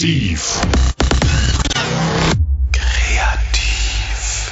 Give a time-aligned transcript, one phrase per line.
[0.00, 0.62] Kreativ.
[2.72, 4.50] Kreativ.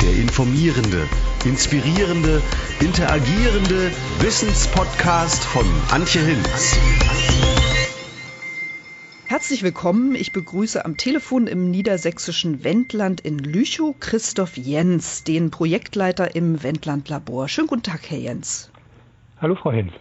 [0.00, 1.06] Der informierende,
[1.44, 2.40] inspirierende,
[2.80, 6.78] interagierende Wissenspodcast von Antje Hinz.
[9.26, 10.14] Herzlich willkommen.
[10.14, 17.10] Ich begrüße am Telefon im niedersächsischen Wendland in Lüchow Christoph Jens, den Projektleiter im Wendland
[17.10, 17.46] Labor.
[17.46, 18.70] Schönen guten Tag, Herr Jens.
[19.38, 19.92] Hallo, Frau Hinz.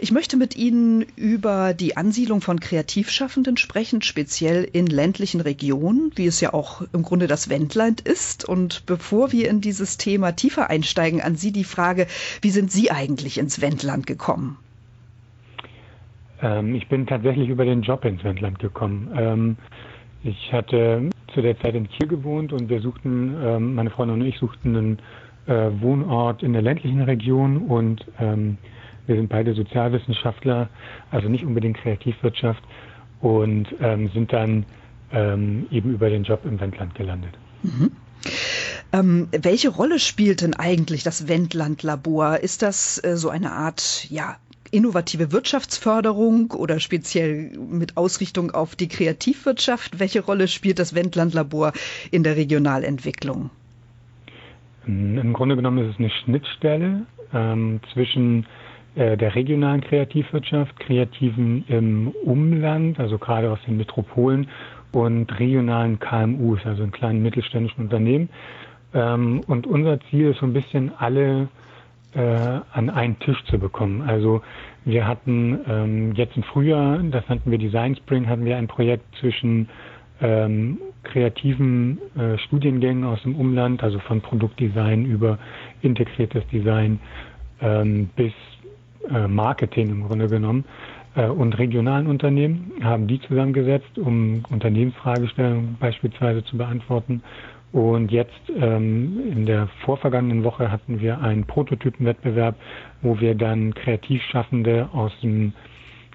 [0.00, 6.26] Ich möchte mit Ihnen über die Ansiedlung von Kreativschaffenden sprechen, speziell in ländlichen Regionen, wie
[6.26, 8.48] es ja auch im Grunde das Wendland ist.
[8.48, 12.06] Und bevor wir in dieses Thema tiefer einsteigen, an Sie die Frage,
[12.42, 14.56] wie sind Sie eigentlich ins Wendland gekommen?
[16.42, 19.10] Ähm, ich bin tatsächlich über den Job ins Wendland gekommen.
[19.16, 19.56] Ähm,
[20.22, 24.26] ich hatte zu der Zeit in Kiel gewohnt und wir suchten, ähm, meine Freundin und
[24.26, 24.98] ich suchten einen
[25.46, 28.58] äh, Wohnort in der ländlichen Region und ähm,
[29.06, 30.68] wir sind beide Sozialwissenschaftler,
[31.10, 32.62] also nicht unbedingt Kreativwirtschaft
[33.20, 34.64] und ähm, sind dann
[35.12, 37.32] ähm, eben über den Job im Wendland gelandet.
[37.62, 37.92] Mhm.
[38.92, 42.38] Ähm, welche Rolle spielt denn eigentlich das Wendland-Labor?
[42.38, 44.36] Ist das äh, so eine Art ja,
[44.70, 49.98] innovative Wirtschaftsförderung oder speziell mit Ausrichtung auf die Kreativwirtschaft?
[50.00, 51.72] Welche Rolle spielt das Wendland-Labor
[52.10, 53.50] in der Regionalentwicklung?
[54.86, 58.46] Im Grunde genommen ist es eine Schnittstelle ähm, zwischen
[58.96, 64.48] der regionalen Kreativwirtschaft, Kreativen im Umland, also gerade aus den Metropolen
[64.92, 68.28] und regionalen KMUs, also in kleinen mittelständischen Unternehmen.
[68.94, 71.48] Ähm, und unser Ziel ist so ein bisschen alle
[72.14, 72.20] äh,
[72.72, 74.02] an einen Tisch zu bekommen.
[74.02, 74.42] Also
[74.84, 79.04] wir hatten ähm, jetzt im Frühjahr, das nannten wir Design Spring, hatten wir ein Projekt
[79.20, 79.68] zwischen
[80.20, 85.38] ähm, kreativen äh, Studiengängen aus dem Umland, also von Produktdesign über
[85.82, 86.98] integriertes Design
[87.60, 88.59] ähm, bis äh,
[89.28, 90.64] Marketing im Grunde genommen
[91.14, 97.22] äh, und regionalen Unternehmen, haben die zusammengesetzt, um Unternehmensfragestellungen beispielsweise zu beantworten.
[97.72, 102.56] Und jetzt ähm, in der vorvergangenen Woche hatten wir einen Prototypenwettbewerb,
[103.00, 105.52] wo wir dann Kreativschaffende aus dem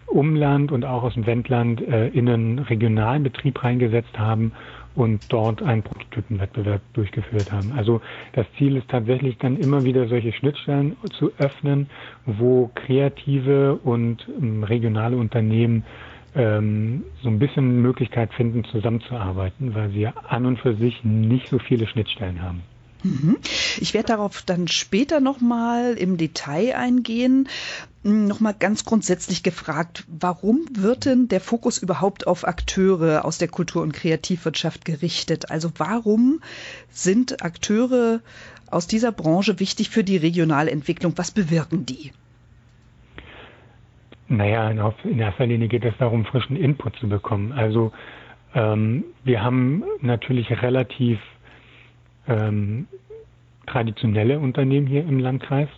[0.08, 4.52] Umland und auch aus dem Wendland äh, in einen regionalen Betrieb reingesetzt haben
[4.96, 7.72] und dort einen Prototypenwettbewerb durchgeführt haben.
[7.74, 8.02] Also
[8.34, 11.90] das Ziel ist tatsächlich dann immer wieder solche Schnittstellen zu öffnen,
[12.26, 15.84] wo kreative und ähm, regionale Unternehmen
[16.36, 21.60] ähm, so ein bisschen Möglichkeit finden, zusammenzuarbeiten, weil wir an und für sich nicht so
[21.60, 22.64] viele Schnittstellen haben.
[23.06, 23.38] Mhm.
[23.78, 27.48] Ich werde darauf dann später nochmal im Detail eingehen.
[28.04, 33.48] Hm, nochmal ganz grundsätzlich gefragt, warum wird denn der Fokus überhaupt auf Akteure aus der
[33.48, 35.52] Kultur- und Kreativwirtschaft gerichtet?
[35.52, 36.42] Also warum
[36.90, 38.22] sind Akteure
[38.72, 41.14] aus dieser Branche wichtig für die regionale Entwicklung?
[41.16, 42.12] Was bewirken die?
[44.28, 47.52] Naja, in erster Linie geht es darum, frischen Input zu bekommen.
[47.52, 47.92] Also
[48.56, 51.20] ähm, wir haben natürlich relativ
[52.28, 52.88] ähm,
[53.68, 55.70] traditionelle Unternehmen hier im Landkreis,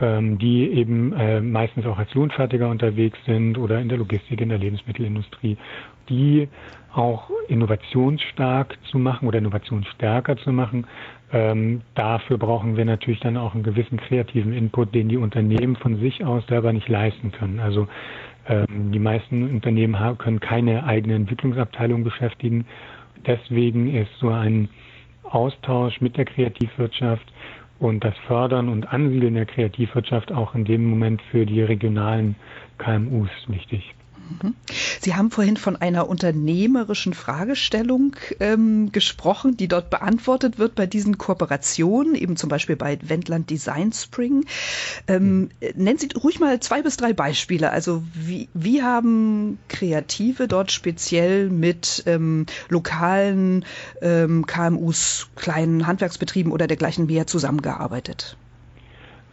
[0.00, 4.48] ähm, die eben äh, meistens auch als Lohnfertiger unterwegs sind oder in der Logistik, in
[4.48, 5.56] der Lebensmittelindustrie,
[6.08, 6.48] die
[6.94, 10.86] auch innovationsstark zu machen oder innovationsstärker zu machen.
[11.32, 15.98] Ähm, dafür brauchen wir natürlich dann auch einen gewissen kreativen Input, den die Unternehmen von
[15.98, 17.60] sich aus selber nicht leisten können.
[17.60, 17.88] Also
[18.46, 22.66] ähm, die meisten Unternehmen können keine eigene Entwicklungsabteilung beschäftigen.
[23.26, 24.68] Deswegen ist so ein
[25.34, 27.32] Austausch mit der Kreativwirtschaft
[27.78, 32.36] und das Fördern und Ansiedeln der Kreativwirtschaft auch in dem Moment für die regionalen
[32.78, 33.94] KMUs wichtig.
[34.42, 34.54] Mhm.
[35.00, 41.18] Sie haben vorhin von einer unternehmerischen Fragestellung ähm, gesprochen, die dort beantwortet wird bei diesen
[41.18, 44.44] Kooperationen, eben zum Beispiel bei Wendland Design Spring.
[45.08, 45.48] Ähm, mhm.
[45.74, 47.70] Nennen Sie ruhig mal zwei bis drei Beispiele.
[47.70, 53.64] Also wie, wie haben Kreative dort speziell mit ähm, lokalen
[54.00, 58.36] ähm, KMUs, kleinen Handwerksbetrieben oder dergleichen mehr zusammengearbeitet?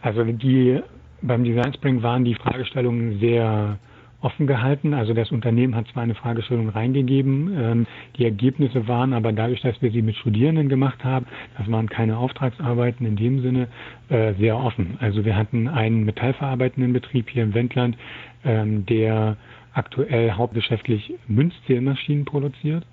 [0.02, 0.80] Also die
[1.22, 3.78] beim Design Spring waren die Fragestellungen sehr
[4.20, 4.94] offen gehalten.
[4.94, 7.86] Also das Unternehmen hat zwar eine Fragestellung reingegeben, ähm,
[8.16, 11.26] die Ergebnisse waren aber dadurch, dass wir sie mit Studierenden gemacht haben,
[11.56, 13.68] das waren keine Auftragsarbeiten in dem Sinne,
[14.08, 14.96] äh, sehr offen.
[15.00, 17.96] Also wir hatten einen metallverarbeitenden Betrieb hier im Wendland,
[18.44, 19.36] ähm, der
[19.72, 22.84] aktuell hauptgeschäftlich Münzzählmaschinen produziert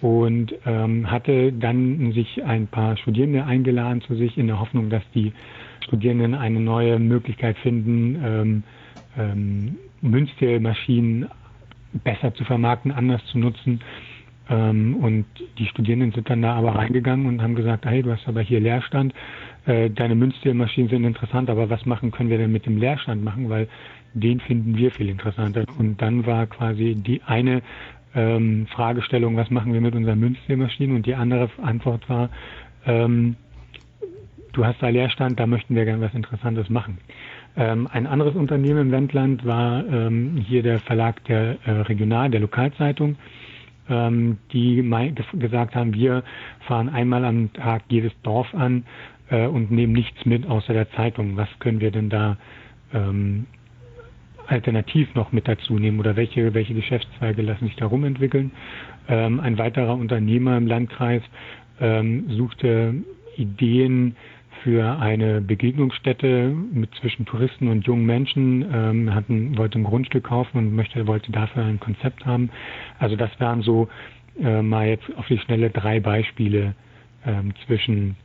[0.00, 5.02] und ähm, hatte dann sich ein paar Studierende eingeladen zu sich in der Hoffnung, dass
[5.14, 5.32] die
[5.84, 8.62] Studierenden eine neue Möglichkeit finden, ähm,
[9.18, 11.28] ähm, Münztelmaschinen
[12.04, 13.80] besser zu vermarkten, anders zu nutzen.
[14.48, 15.26] Ähm, und
[15.58, 18.60] die Studierenden sind dann da aber reingegangen und haben gesagt, hey, du hast aber hier
[18.60, 19.14] Leerstand,
[19.66, 23.48] äh, deine Münztelmaschinen sind interessant, aber was machen können wir denn mit dem Leerstand machen?
[23.48, 23.68] Weil
[24.14, 25.64] den finden wir viel interessanter.
[25.78, 27.62] Und dann war quasi die eine
[28.14, 30.96] ähm, Fragestellung, was machen wir mit unseren Münzzählmaschinen?
[30.96, 32.30] Und die andere Antwort war,
[32.86, 33.36] ähm,
[34.52, 36.98] du hast da Leerstand, da möchten wir gerne was Interessantes machen.
[37.56, 42.40] Ähm, ein anderes Unternehmen im Wendland war ähm, hier der Verlag der äh, Regional, der
[42.40, 43.16] Lokalzeitung,
[43.88, 44.88] ähm, die
[45.34, 46.22] gesagt haben, wir
[46.66, 48.84] fahren einmal am Tag jedes Dorf an
[49.30, 51.36] äh, und nehmen nichts mit außer der Zeitung.
[51.36, 52.36] Was können wir denn da
[52.94, 53.46] ähm,
[54.46, 58.52] alternativ noch mit dazu nehmen oder welche, welche Geschäftszweige lassen sich darum entwickeln?
[59.08, 61.22] Ähm, ein weiterer Unternehmer im Landkreis
[61.80, 62.94] ähm, suchte
[63.36, 64.16] Ideen,
[64.62, 70.58] für eine Begegnungsstätte mit zwischen Touristen und jungen Menschen, ähm, hatten, wollte ein Grundstück kaufen
[70.58, 72.50] und möchte, wollte dafür ein Konzept haben.
[72.98, 73.88] Also das wären so
[74.38, 76.74] äh, mal jetzt auf die Schnelle drei Beispiele
[77.26, 78.16] ähm, zwischen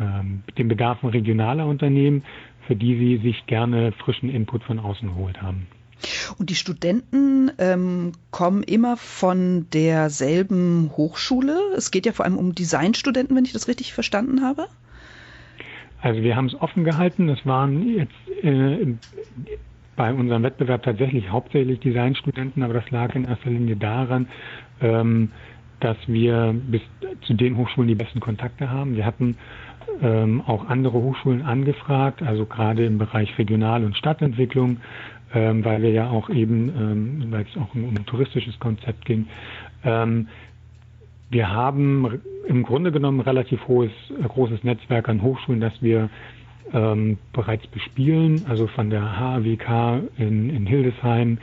[0.00, 2.24] ähm, den Bedarfen regionaler Unternehmen,
[2.66, 5.66] für die sie sich gerne frischen Input von außen geholt haben.
[6.38, 11.58] Und die Studenten ähm, kommen immer von derselben Hochschule.
[11.76, 14.68] Es geht ja vor allem um Designstudenten, wenn ich das richtig verstanden habe.
[16.02, 17.28] Also wir haben es offen gehalten.
[17.28, 18.94] Es waren jetzt äh,
[19.96, 24.28] bei unserem Wettbewerb tatsächlich hauptsächlich Designstudenten, aber das lag in erster Linie daran,
[24.80, 25.30] ähm,
[25.80, 26.82] dass wir bis
[27.22, 28.96] zu den Hochschulen die besten Kontakte haben.
[28.96, 29.36] Wir hatten
[30.02, 34.78] ähm, auch andere Hochschulen angefragt, also gerade im Bereich Regional- und Stadtentwicklung,
[35.34, 39.04] ähm, weil wir ja auch eben, ähm, weil es auch um, um ein touristisches Konzept
[39.04, 39.26] ging.
[41.30, 46.10] Wir haben im Grunde genommen relativ hohes, äh, großes Netzwerk an Hochschulen, das wir
[46.72, 51.38] ähm, bereits bespielen, also von der HAWK in, in Hildesheim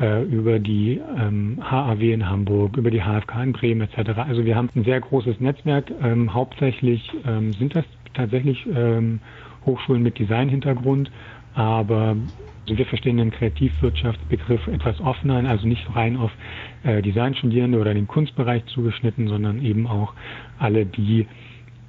[0.00, 4.10] äh, über die ähm, HAW in Hamburg, über die HFK in Bremen etc.
[4.18, 5.90] Also wir haben ein sehr großes Netzwerk.
[6.02, 7.84] Ähm, hauptsächlich ähm, sind das
[8.14, 9.20] tatsächlich ähm,
[9.66, 11.10] Hochschulen mit Designhintergrund,
[11.54, 12.16] aber
[12.66, 16.32] also wir verstehen den Kreativwirtschaftsbegriff etwas offener, also nicht rein auf
[16.86, 20.14] äh, Designstudierende oder den Kunstbereich zugeschnitten, sondern eben auch
[20.58, 21.26] alle, die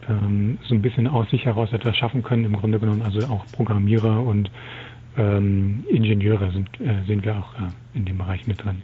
[0.09, 2.45] ähm, so ein bisschen aus sich heraus etwas schaffen können.
[2.45, 4.49] Im Grunde genommen also auch Programmierer und
[5.17, 8.81] ähm, Ingenieure sind, äh, sind wir auch äh, in dem Bereich mit drin.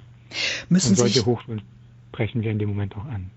[0.69, 1.61] Müssen und solche sich, Hochschulen
[2.09, 3.29] sprechen wir in dem Moment auch an.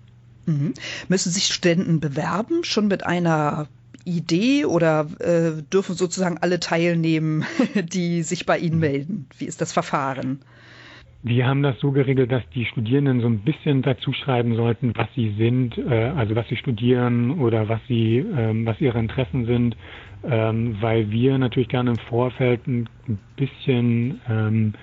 [0.45, 0.73] Mhm.
[1.07, 3.67] Müssen sich Studenten bewerben, schon mit einer
[4.05, 7.43] Idee oder äh, dürfen sozusagen alle teilnehmen,
[7.75, 9.27] die sich bei Ihnen melden?
[9.37, 10.39] Wie ist das Verfahren?
[11.23, 15.07] Wir haben das so geregelt, dass die Studierenden so ein bisschen dazu schreiben sollten, was
[15.15, 19.75] sie sind, äh, also was sie studieren oder was sie, ähm, was ihre Interessen sind,
[20.23, 22.87] ähm, weil wir natürlich gerne im Vorfeld ein
[23.35, 24.73] bisschen ähm,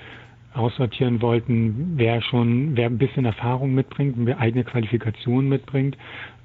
[0.54, 5.96] aussortieren wollten, wer schon, wer ein bisschen Erfahrung mitbringt, wer eigene Qualifikationen mitbringt,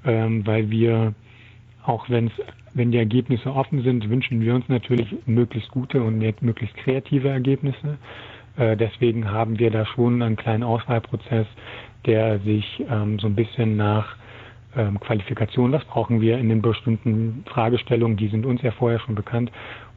[0.04, 1.14] ähm, weil wir
[1.84, 2.32] auch wenn es
[2.72, 7.98] wenn die Ergebnisse offen sind, wünschen wir uns natürlich möglichst gute und möglichst kreative Ergebnisse.
[8.56, 11.46] Äh, deswegen haben wir da schon einen kleinen Auswahlprozess,
[12.06, 14.16] der sich ähm, so ein bisschen nach
[14.76, 19.14] ähm, Qualifikation, was brauchen wir in den bestimmten Fragestellungen, die sind uns ja vorher schon
[19.14, 19.50] bekannt,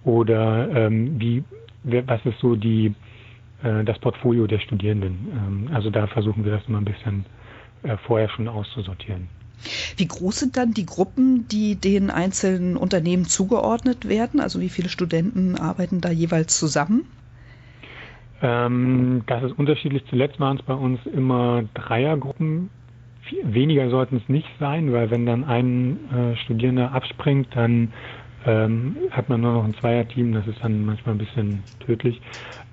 [0.03, 1.43] oder ähm, wie,
[1.83, 2.93] was ist so die,
[3.63, 5.27] äh, das Portfolio der Studierenden.
[5.31, 7.25] Ähm, also da versuchen wir das immer ein bisschen
[7.83, 9.27] äh, vorher schon auszusortieren.
[9.95, 14.41] Wie groß sind dann die Gruppen, die den einzelnen Unternehmen zugeordnet werden?
[14.41, 17.05] Also wie viele Studenten arbeiten da jeweils zusammen?
[18.43, 20.03] Ähm, das ist unterschiedlich.
[20.09, 22.69] Zuletzt waren es bei uns immer Dreiergruppen.
[23.43, 27.93] Weniger sollten es nicht sein, weil wenn dann ein äh, Studierender abspringt, dann
[28.45, 30.33] ähm, hat man nur noch ein Zweierteam.
[30.33, 32.21] Das ist dann manchmal ein bisschen tödlich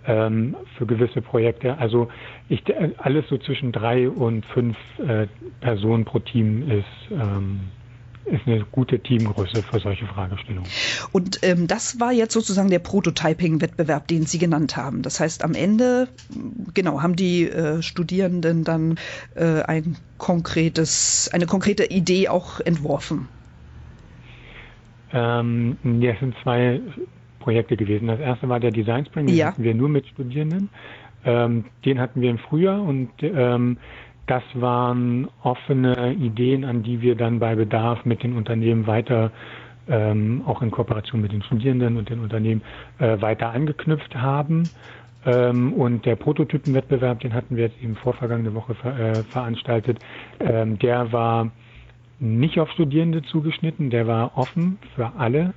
[0.06, 1.78] ähm, für gewisse Projekte.
[1.78, 2.08] Also
[2.48, 2.64] ich,
[2.98, 5.28] alles so zwischen drei und fünf äh,
[5.60, 7.60] Personen pro Team ist, ähm,
[8.30, 10.68] ist eine gute Teamgröße für solche Fragestellungen.
[11.12, 15.02] Und ähm, das war jetzt sozusagen der Prototyping-Wettbewerb, den Sie genannt haben.
[15.02, 16.08] Das heißt, am Ende,
[16.74, 18.98] genau, haben die äh, Studierenden dann
[19.34, 23.28] äh, ein konkretes, eine konkrete Idee auch entworfen.
[25.12, 26.80] Ähm, ja, es sind zwei
[27.40, 28.06] Projekte gewesen.
[28.06, 29.48] Das erste war der Design Spring, den ja.
[29.48, 30.68] hatten wir nur mit Studierenden.
[31.24, 33.76] Ähm, den hatten wir im Frühjahr und ähm,
[34.30, 39.32] das waren offene Ideen, an die wir dann bei Bedarf mit den Unternehmen weiter,
[39.88, 42.62] ähm, auch in Kooperation mit den Studierenden und den Unternehmen,
[43.00, 44.70] äh, weiter angeknüpft haben.
[45.26, 49.98] Ähm, und der Prototypenwettbewerb, den hatten wir jetzt eben vorvergangene Woche ver äh, veranstaltet,
[50.38, 51.50] ähm, der war
[52.20, 55.54] nicht auf Studierende zugeschnitten, der war offen für alle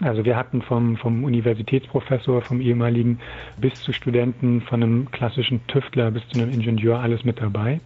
[0.00, 3.18] also wir hatten vom, vom Universitätsprofessor, vom ehemaligen
[3.58, 7.80] bis zu Studenten, von einem klassischen Tüftler bis zu einem Ingenieur alles mit dabei.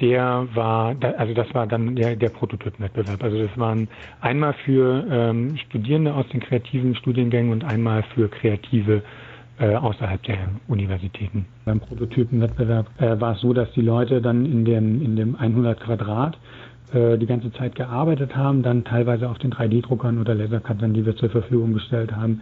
[0.00, 3.22] Der war, also das war dann der, der Prototypenwettbewerb.
[3.22, 3.88] Also das waren
[4.20, 9.02] einmal für ähm, Studierende aus den kreativen Studiengängen und einmal für kreative
[9.58, 11.44] äh, außerhalb der Universitäten.
[11.66, 15.78] Beim Prototypenwettbewerb äh, war es so, dass die Leute dann in dem, in dem 100
[15.78, 16.38] Quadrat
[16.92, 21.16] äh, die ganze Zeit gearbeitet haben, dann teilweise auf den 3D-Druckern oder Lasercuttern, die wir
[21.16, 22.40] zur Verfügung gestellt haben,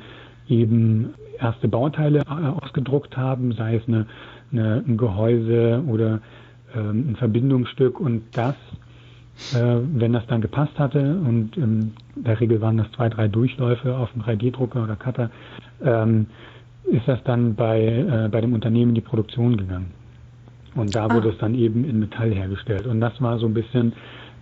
[0.49, 4.07] eben erste Bauteile äh, ausgedruckt haben, sei es eine,
[4.53, 6.21] eine, ein Gehäuse oder
[6.75, 8.55] ähm, ein Verbindungsstück und das,
[9.55, 13.97] äh, wenn das dann gepasst hatte und in der Regel waren das zwei, drei Durchläufe
[13.97, 15.31] auf dem 3D-Drucker oder Cutter,
[15.85, 16.27] ähm,
[16.85, 19.93] ist das dann bei, äh, bei dem Unternehmen in die Produktion gegangen.
[20.75, 21.33] Und da wurde ah.
[21.33, 22.87] es dann eben in Metall hergestellt.
[22.87, 23.93] Und das war so ein bisschen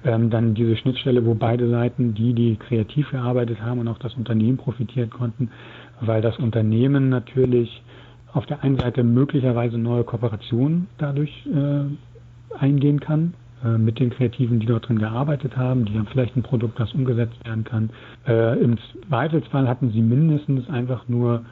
[0.04, 4.14] ähm, dann diese Schnittstelle, wo beide Seiten, die, die kreativ gearbeitet haben und auch das
[4.14, 5.50] Unternehmen profitiert konnten,
[6.00, 7.82] weil das Unternehmen natürlich
[8.32, 13.34] auf der einen Seite möglicherweise neue Kooperationen dadurch äh, eingehen kann
[13.64, 15.86] äh, mit den Kreativen, die dort drin gearbeitet haben.
[15.86, 17.90] Die haben vielleicht ein Produkt, das umgesetzt werden kann.
[18.26, 18.76] Äh, Im
[19.08, 21.44] Zweifelsfall hatten sie mindestens einfach nur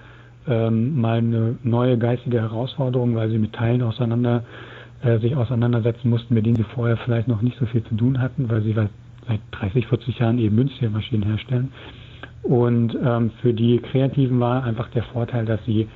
[0.47, 4.45] ähm, mal eine neue geistige Herausforderung, weil sie mit Teilen auseinander
[5.05, 8.21] äh, sich auseinandersetzen mussten, mit denen sie vorher vielleicht noch nicht so viel zu tun
[8.21, 8.91] hatten, weil sie seit
[9.53, 11.73] 30, 40 Jahren eben Münzmaschinen herstellen.
[12.43, 15.89] Und ähm, für die Kreativen war einfach der Vorteil, dass sie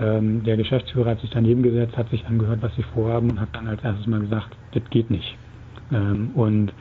[0.00, 3.50] ähm, der Geschäftsführer hat sich daneben gesetzt, hat sich angehört, was sie vorhaben und hat
[3.52, 5.36] dann als erstes mal gesagt, das geht nicht.
[5.92, 6.72] Ähm, und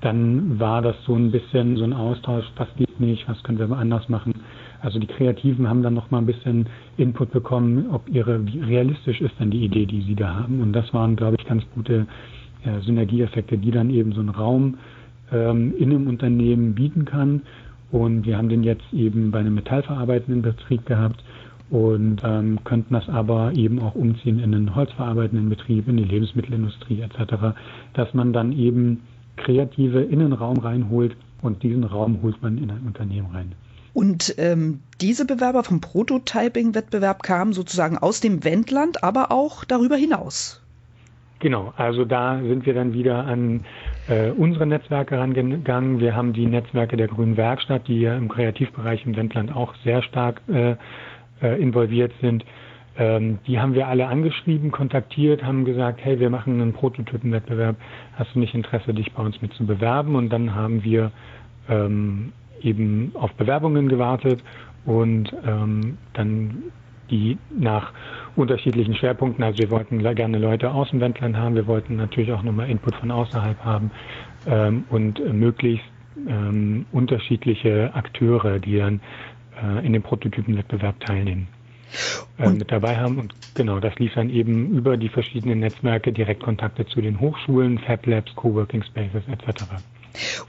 [0.00, 3.76] dann war das so ein bisschen so ein Austausch, was geht nicht, was können wir
[3.76, 4.32] anders machen.
[4.80, 6.66] Also die Kreativen haben dann noch mal ein bisschen
[6.96, 10.60] Input bekommen, ob ihre, wie realistisch ist denn die Idee, die sie da haben.
[10.60, 12.06] Und das waren, glaube ich, ganz gute
[12.64, 14.78] äh, Synergieeffekte, die dann eben so einen Raum
[15.32, 17.42] ähm, in einem Unternehmen bieten kann.
[17.90, 21.22] Und wir haben den jetzt eben bei einem metallverarbeitenden Betrieb gehabt
[21.70, 27.00] und ähm, könnten das aber eben auch umziehen in einen holzverarbeitenden Betrieb, in die Lebensmittelindustrie
[27.00, 27.56] etc.,
[27.94, 29.00] dass man dann eben
[29.36, 33.52] Kreative in den Raum reinholt und diesen Raum holt man in ein Unternehmen rein.
[33.92, 40.62] Und ähm, diese Bewerber vom Prototyping-Wettbewerb kamen sozusagen aus dem Wendland, aber auch darüber hinaus.
[41.40, 43.64] Genau, also da sind wir dann wieder an
[44.08, 46.00] äh, unsere Netzwerke rangegangen.
[46.00, 50.02] Wir haben die Netzwerke der Grünen Werkstatt, die ja im Kreativbereich im Wendland auch sehr
[50.02, 50.74] stark äh,
[51.40, 52.44] äh, involviert sind.
[52.96, 57.76] Ähm, die haben wir alle angeschrieben, kontaktiert, haben gesagt, hey, wir machen einen Prototypenwettbewerb.
[58.14, 60.16] Hast du nicht Interesse, dich bei uns mit zu bewerben?
[60.16, 61.12] Und dann haben wir
[61.68, 64.42] ähm, eben auf Bewerbungen gewartet
[64.84, 66.62] und ähm, dann
[67.10, 67.92] die nach
[68.36, 72.42] unterschiedlichen Schwerpunkten, also wir wollten gerne Leute aus dem Wendland haben, wir wollten natürlich auch
[72.42, 73.90] nochmal Input von außerhalb haben
[74.46, 75.86] ähm, und möglichst
[76.28, 79.00] ähm, unterschiedliche Akteure, die dann
[79.62, 81.48] äh, in dem Prototypenwettbewerb teilnehmen.
[82.38, 86.86] Äh, mit dabei haben und genau, das lief dann eben über die verschiedenen Netzwerke Direktkontakte
[86.86, 89.64] zu den Hochschulen, Fab Labs, Coworking Spaces etc.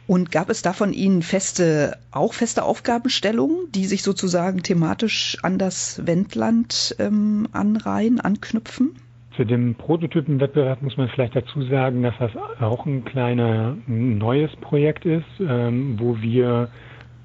[0.07, 5.57] Und gab es da von Ihnen feste, auch feste Aufgabenstellungen, die sich sozusagen thematisch an
[5.57, 8.91] das Wendland ähm, anreihen, anknüpfen?
[9.35, 15.05] Zu dem Prototypenwettbewerb muss man vielleicht dazu sagen, dass das auch ein kleiner neues Projekt
[15.05, 16.69] ist, ähm, wo wir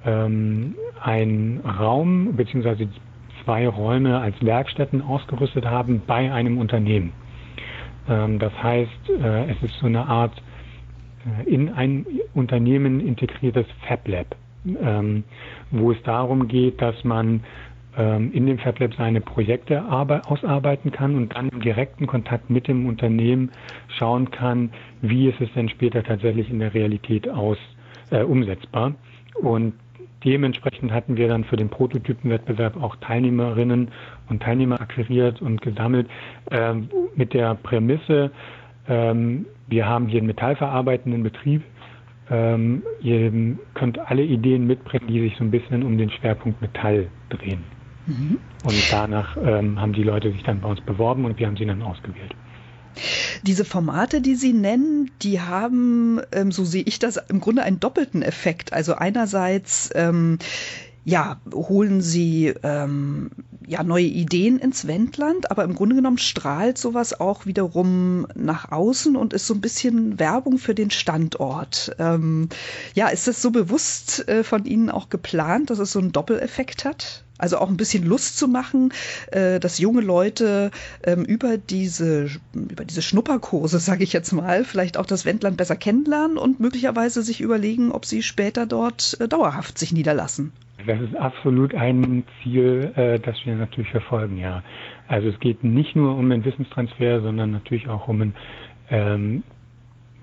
[0.04, 2.86] ähm, einen Raum bzw.
[3.44, 7.12] zwei Räume als Werkstätten ausgerüstet haben bei einem Unternehmen.
[8.08, 10.40] Ähm, das heißt, äh, es ist so eine Art
[11.46, 15.24] in ein Unternehmen integriertes Fab Lab, ähm,
[15.70, 17.40] wo es darum geht, dass man
[17.96, 22.68] ähm, in dem Fab Lab seine Projekte ausarbeiten kann und dann im direkten Kontakt mit
[22.68, 23.50] dem Unternehmen
[23.98, 27.58] schauen kann, wie ist es denn später tatsächlich in der Realität aus
[28.10, 28.94] äh, umsetzbar.
[29.40, 29.74] Und
[30.24, 33.90] dementsprechend hatten wir dann für den Prototypenwettbewerb auch Teilnehmerinnen
[34.28, 36.08] und Teilnehmer akquiriert und gesammelt
[36.50, 36.74] äh,
[37.14, 38.30] mit der Prämisse,
[38.88, 41.62] ähm, wir haben hier einen metallverarbeitenden Betrieb.
[42.30, 43.32] Ähm, ihr
[43.74, 47.62] könnt alle Ideen mitbringen, die sich so ein bisschen um den Schwerpunkt Metall drehen.
[48.06, 48.38] Mhm.
[48.64, 51.66] Und danach ähm, haben die Leute sich dann bei uns beworben und wir haben sie
[51.66, 52.34] dann ausgewählt.
[53.42, 57.80] Diese Formate, die Sie nennen, die haben, ähm, so sehe ich das, im Grunde einen
[57.80, 58.72] doppelten Effekt.
[58.72, 60.38] Also einerseits ähm,
[61.04, 63.30] ja, holen sie ähm,
[63.66, 69.16] ja neue Ideen ins Wendland, aber im Grunde genommen strahlt sowas auch wiederum nach außen
[69.16, 71.94] und ist so ein bisschen Werbung für den Standort.
[71.98, 72.48] Ähm,
[72.94, 76.84] ja, ist das so bewusst äh, von Ihnen auch geplant, dass es so einen Doppeleffekt
[76.84, 77.23] hat?
[77.36, 78.92] Also auch ein bisschen Lust zu machen,
[79.32, 80.70] äh, dass junge Leute
[81.02, 85.74] ähm, über diese über diese Schnupperkurse, sage ich jetzt mal, vielleicht auch das Wendland besser
[85.74, 90.52] kennenlernen und möglicherweise sich überlegen, ob sie später dort äh, dauerhaft sich niederlassen.
[90.86, 94.62] Das ist absolut ein Ziel, äh, das wir natürlich verfolgen, ja.
[95.08, 98.34] Also es geht nicht nur um den Wissenstransfer, sondern natürlich auch um einen
[98.90, 99.42] ähm,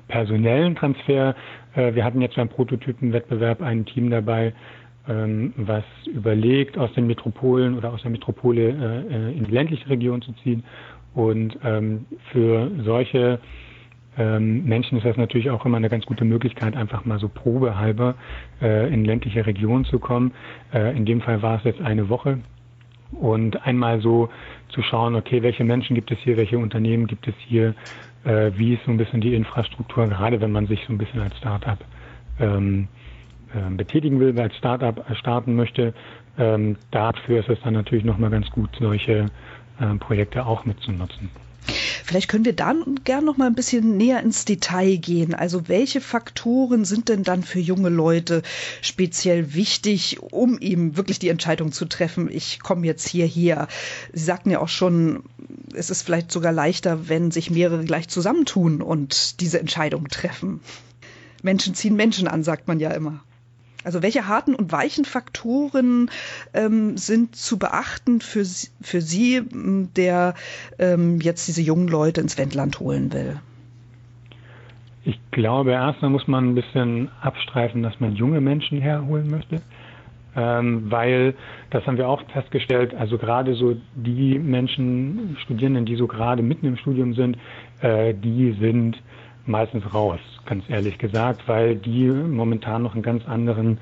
[0.07, 1.35] personellen Transfer.
[1.73, 4.53] Wir hatten jetzt beim Prototypenwettbewerb ein Team dabei,
[5.07, 10.21] ähm, was überlegt, aus den Metropolen oder aus der Metropole äh, in die ländliche Region
[10.21, 10.63] zu ziehen.
[11.13, 13.39] Und ähm, für solche
[14.17, 18.15] ähm, Menschen ist das natürlich auch immer eine ganz gute Möglichkeit, einfach mal so probehalber
[18.61, 20.33] äh, in ländliche Regionen zu kommen.
[20.73, 22.39] Äh, in dem Fall war es jetzt eine Woche.
[23.11, 24.29] Und einmal so
[24.69, 27.75] zu schauen, okay, welche Menschen gibt es hier, welche Unternehmen gibt es hier,
[28.23, 31.19] äh, wie ist so ein bisschen die Infrastruktur, gerade wenn man sich so ein bisschen
[31.19, 31.79] als Startup
[32.39, 33.00] ähm, äh,
[33.77, 35.93] betätigen will, als Startup starten möchte.
[36.37, 39.25] Ähm, dafür ist es dann natürlich nochmal ganz gut, solche
[39.79, 41.29] äh, Projekte auch mitzunutzen.
[41.63, 45.35] Vielleicht können wir dann gern noch mal ein bisschen näher ins Detail gehen.
[45.35, 48.41] Also welche Faktoren sind denn dann für junge Leute
[48.81, 53.67] speziell wichtig, um eben wirklich die Entscheidung zu treffen, ich komme jetzt hierher?
[54.11, 55.23] Sie sagten ja auch schon,
[55.75, 60.61] es ist vielleicht sogar leichter, wenn sich mehrere gleich zusammentun und diese Entscheidung treffen.
[61.43, 63.23] Menschen ziehen Menschen an, sagt man ja immer.
[63.83, 66.09] Also welche harten und weichen Faktoren
[66.53, 68.45] ähm, sind zu beachten für,
[68.81, 69.41] für Sie,
[69.95, 70.35] der
[70.77, 73.39] ähm, jetzt diese jungen Leute ins Wendland holen will?
[75.03, 79.61] Ich glaube, erstmal muss man ein bisschen abstreifen, dass man junge Menschen herholen möchte,
[80.35, 81.33] ähm, weil,
[81.71, 86.67] das haben wir auch festgestellt, also gerade so die Menschen, Studierenden, die so gerade mitten
[86.67, 87.37] im Studium sind,
[87.81, 89.01] äh, die sind
[89.45, 93.79] meistens raus, ganz ehrlich gesagt, weil die momentan noch einen ganz anderen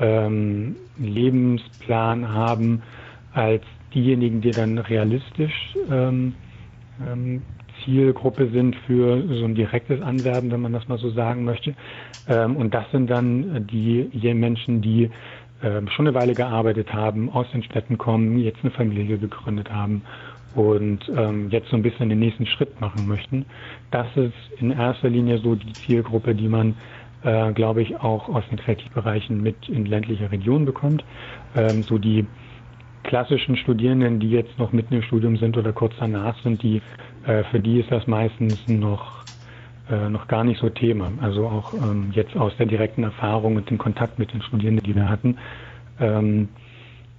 [0.00, 2.82] ähm, Lebensplan haben
[3.32, 3.62] als
[3.94, 6.34] diejenigen, die dann realistisch ähm,
[7.06, 7.42] ähm,
[7.84, 11.74] Zielgruppe sind für so ein direktes Anwerben, wenn man das mal so sagen möchte.
[12.28, 15.10] Ähm, und das sind dann die, die Menschen, die
[15.62, 20.02] ähm, schon eine Weile gearbeitet haben, aus den Städten kommen, jetzt eine Familie gegründet haben
[20.54, 23.46] und ähm, jetzt so ein bisschen den nächsten Schritt machen möchten.
[23.90, 26.76] Das ist in erster Linie so die Zielgruppe, die man,
[27.22, 31.04] äh, glaube ich, auch aus den Kreativbereichen mit in ländliche Regionen bekommt.
[31.54, 32.26] Ähm, so die
[33.02, 36.80] klassischen Studierenden, die jetzt noch mitten im Studium sind oder kurz danach sind, die
[37.26, 39.24] äh, für die ist das meistens noch
[39.90, 41.12] äh, noch gar nicht so Thema.
[41.20, 44.94] Also auch ähm, jetzt aus der direkten Erfahrung und dem Kontakt mit den Studierenden, die
[44.94, 45.36] wir hatten,
[46.00, 46.48] ähm,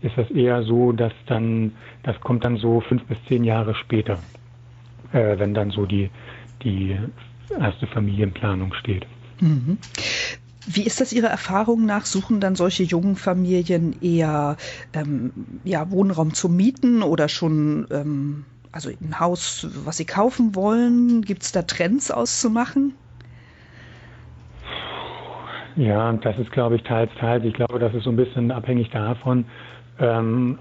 [0.06, 4.20] ist das eher so, dass dann, das kommt dann so fünf bis zehn Jahre später,
[5.12, 6.10] äh, wenn dann so die,
[6.64, 6.98] die
[7.60, 9.06] erste Familienplanung steht.
[9.40, 9.78] Mhm.
[10.68, 12.06] Wie ist das Ihrer Erfahrung nach?
[12.06, 14.58] Suchen dann solche jungen Familien eher
[14.94, 15.32] ähm,
[15.64, 21.22] ja, Wohnraum zu mieten oder schon ähm, also ein Haus, was sie kaufen wollen?
[21.22, 22.94] Gibt es da Trends auszumachen?
[25.78, 27.44] Ja, das ist, glaube ich, teils, teils.
[27.46, 29.46] Ich glaube, das ist so ein bisschen abhängig davon,
[30.00, 30.60] ähm,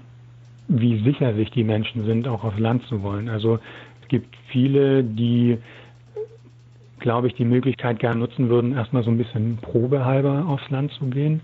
[0.67, 3.29] wie sicher sich die Menschen sind, auch aufs Land zu wollen.
[3.29, 3.59] Also
[4.01, 5.57] es gibt viele, die,
[6.99, 11.05] glaube ich, die Möglichkeit gerne nutzen würden, erstmal so ein bisschen probehalber aufs Land zu
[11.07, 11.41] gehen.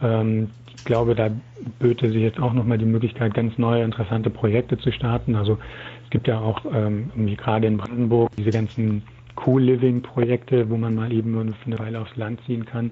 [0.00, 1.30] Ähm, ich glaube, da
[1.78, 5.36] böte sich jetzt auch nochmal die Möglichkeit, ganz neue, interessante Projekte zu starten.
[5.36, 5.58] Also
[6.04, 9.02] es gibt ja auch ähm, gerade in Brandenburg diese ganzen
[9.34, 12.90] Co-Living-Projekte, wo man mal eben nur für eine Weile aufs Land ziehen kann.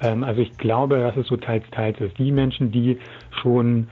[0.00, 2.18] Ähm, also ich glaube, dass es so teils, teils ist.
[2.18, 2.98] Die Menschen, die
[3.30, 3.88] schon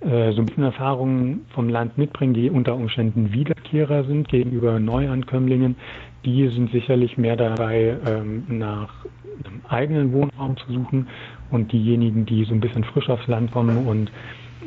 [0.00, 5.76] äh, so ein bisschen Erfahrungen vom Land mitbringen, die unter Umständen Wiederkehrer sind gegenüber Neuankömmlingen,
[6.24, 9.06] die sind sicherlich mehr dabei, ähm, nach
[9.44, 11.08] einem eigenen Wohnraum zu suchen.
[11.50, 14.10] Und diejenigen, die so ein bisschen frisch aufs Land kommen und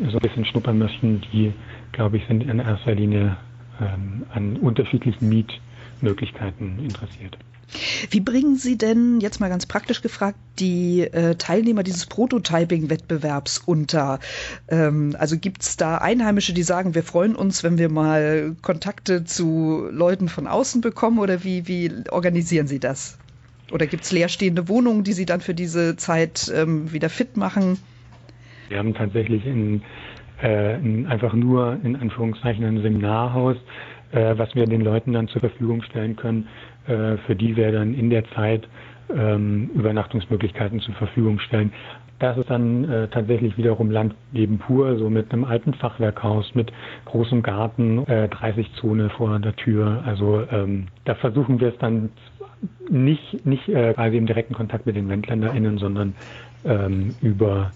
[0.07, 1.51] so ein bisschen schnuppern möchten, die,
[1.91, 3.37] glaube ich, sind in erster Linie
[3.81, 5.51] ähm, an unterschiedlichen Miet
[6.01, 7.37] Möglichkeiten interessiert.
[8.09, 14.19] Wie bringen Sie denn, jetzt mal ganz praktisch gefragt, die äh, Teilnehmer dieses Prototyping-Wettbewerbs unter?
[14.69, 19.23] Ähm, also gibt es da Einheimische, die sagen, wir freuen uns, wenn wir mal Kontakte
[19.23, 23.19] zu Leuten von außen bekommen oder wie, wie organisieren Sie das?
[23.71, 27.77] Oder gibt es leerstehende Wohnungen, die Sie dann für diese Zeit ähm, wieder fit machen?
[28.69, 29.83] Wir haben tatsächlich in,
[30.41, 33.57] äh, in einfach nur in Anführungszeichen ein Seminarhaus
[34.11, 36.47] äh, was wir den Leuten dann zur Verfügung stellen können,
[36.87, 38.67] äh, für die wir dann in der Zeit
[39.15, 41.71] ähm, Übernachtungsmöglichkeiten zur Verfügung stellen.
[42.19, 46.71] Das ist dann äh, tatsächlich wiederum Landleben pur, so mit einem alten Fachwerkhaus, mit
[47.05, 50.03] großem Garten, äh, 30 Zone vor der Tür.
[50.05, 52.09] Also ähm, da versuchen wir es dann
[52.89, 56.13] nicht, nicht äh, quasi im direkten Kontakt mit den WendländerInnen, sondern
[56.65, 57.71] ähm, über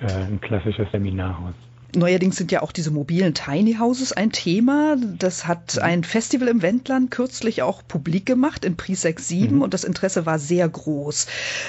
[0.00, 1.54] äh, ein klassisches Seminarhaus.
[1.96, 4.96] Neuerdings sind ja auch diese mobilen Tiny Houses ein Thema.
[5.18, 5.82] Das hat mhm.
[5.82, 9.62] ein Festival im Wendland kürzlich auch publik gemacht in Prisec 7 mhm.
[9.62, 11.26] und das Interesse war sehr groß.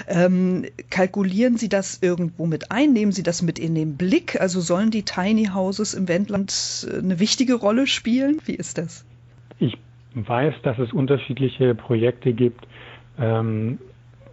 [0.08, 2.94] Ähm, kalkulieren Sie das irgendwo mit ein?
[2.94, 4.40] Nehmen Sie das mit in den Blick?
[4.40, 8.40] Also sollen die Tiny Houses im Wendland äh, eine wichtige Rolle spielen?
[8.46, 9.06] Wie ist das?
[9.60, 9.78] Ich
[10.14, 12.68] weiß, dass es unterschiedliche Projekte gibt.
[13.20, 13.80] Ähm,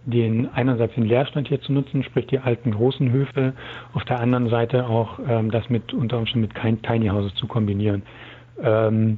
[0.05, 3.53] den einerseits den Leerstand hier zu nutzen, sprich die alten großen Höfe,
[3.93, 7.47] auf der anderen Seite auch ähm, das mit unter Umständen mit kein Tiny Houses zu
[7.47, 8.03] kombinieren.
[8.61, 9.17] Ähm,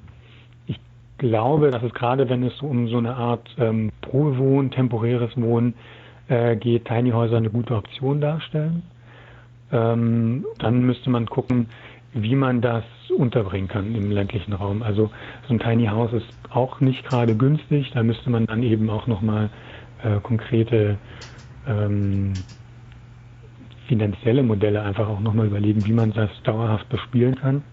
[0.65, 0.79] ich
[1.17, 5.73] glaube, dass es gerade, wenn es so um so eine Art ähm, Probewohnen, temporäres Wohnen
[6.29, 8.83] äh, geht, Tiny Häuser eine gute Option darstellen.
[9.71, 11.67] Ähm, dann müsste man gucken,
[12.13, 12.83] wie man das
[13.15, 14.81] unterbringen kann im ländlichen Raum.
[14.81, 15.09] Also
[15.47, 17.91] so ein Tiny House ist auch nicht gerade günstig.
[17.93, 19.49] Da müsste man dann eben auch nochmal
[20.03, 20.97] äh, konkrete
[21.67, 22.33] ähm,
[23.87, 27.63] finanzielle Modelle einfach auch nochmal überlegen, wie man das dauerhaft bespielen kann.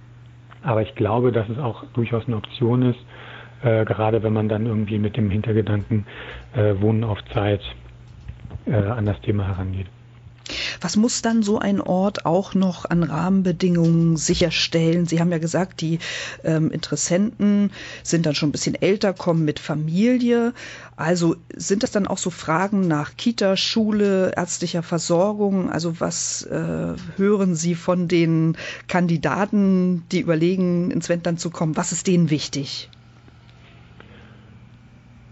[0.63, 2.99] Aber ich glaube, dass es auch durchaus eine Option ist,
[3.63, 6.07] äh, gerade wenn man dann irgendwie mit dem Hintergedanken
[6.55, 7.61] äh, Wohnen auf Zeit
[8.67, 9.87] äh, an das Thema herangeht.
[10.85, 15.07] Was muss dann so ein Ort auch noch an Rahmenbedingungen sicherstellen?
[15.07, 15.99] Sie haben ja gesagt, die
[16.45, 17.71] ähm, Interessenten
[18.03, 20.53] sind dann schon ein bisschen älter, kommen mit Familie.
[20.95, 25.71] Also sind das dann auch so Fragen nach Kita, Schule, ärztlicher Versorgung?
[25.71, 31.79] Also was äh, hören Sie von den Kandidaten, die überlegen, ins Wendland zu kommen?
[31.79, 32.91] Was ist denen wichtig?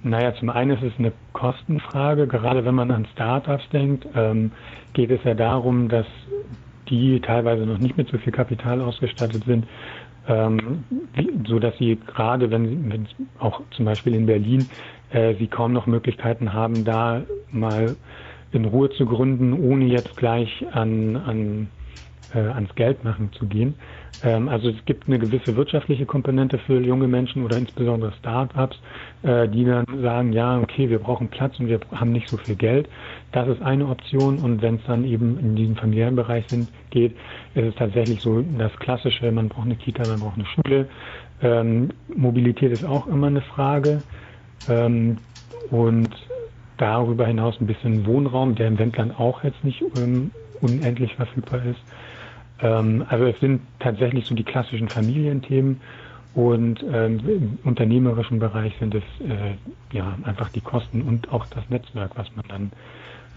[0.05, 2.27] Naja, zum einen ist es eine Kostenfrage.
[2.27, 4.51] Gerade wenn man an Startups denkt, ähm,
[4.95, 6.07] geht es ja darum, dass
[6.89, 9.67] die teilweise noch nicht mit so viel Kapital ausgestattet sind,
[10.29, 10.85] ähm,
[11.47, 14.69] so dass sie gerade, wenn sie auch zum Beispiel in Berlin,
[15.11, 17.97] äh, sie kaum noch Möglichkeiten haben, da mal
[18.51, 21.69] in Ruhe zu gründen, ohne jetzt gleich an, an
[22.35, 23.75] äh, ans Geld machen zu gehen.
[24.23, 28.79] Ähm, also es gibt eine gewisse wirtschaftliche Komponente für junge Menschen oder insbesondere Start-ups,
[29.23, 32.57] äh, die dann sagen, ja, okay, wir brauchen Platz und wir haben nicht so viel
[32.57, 32.89] Geld.
[33.33, 37.17] Das ist eine Option und wenn es dann eben in diesem familiären Bereich sind, geht,
[37.55, 40.89] ist es tatsächlich so das Klassische, man braucht eine Kita, man braucht eine Schule.
[41.43, 44.03] Ähm, Mobilität ist auch immer eine Frage.
[44.69, 45.19] Ähm,
[45.71, 46.11] und
[46.77, 51.81] darüber hinaus ein bisschen Wohnraum, der im Wendland auch jetzt nicht ähm, unendlich verfügbar ist.
[52.63, 55.81] Ähm, also es sind tatsächlich so die klassischen Familienthemen
[56.35, 59.55] und ähm, im unternehmerischen Bereich sind es äh,
[59.93, 62.73] ja einfach die Kosten und auch das Netzwerk, was man dann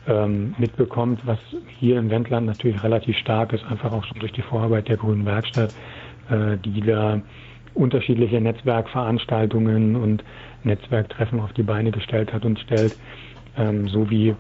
[0.08, 1.40] ähm, mitbekommt, was
[1.80, 5.26] hier im Wendland natürlich relativ stark ist, einfach auch schon durch die Vorarbeit der Grünen
[5.26, 5.72] Werkstatt,
[6.30, 7.22] äh, die da
[7.74, 10.24] unterschiedliche Netzwerkveranstaltungen und
[10.64, 12.96] Netzwerktreffen auf die Beine gestellt hat und stellt,
[13.58, 14.36] ähm, so wie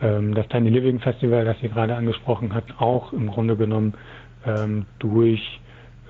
[0.00, 3.94] ähm, das Tiny Living Festival, das sie gerade angesprochen hat, auch im Grunde genommen
[4.46, 5.60] ähm, durch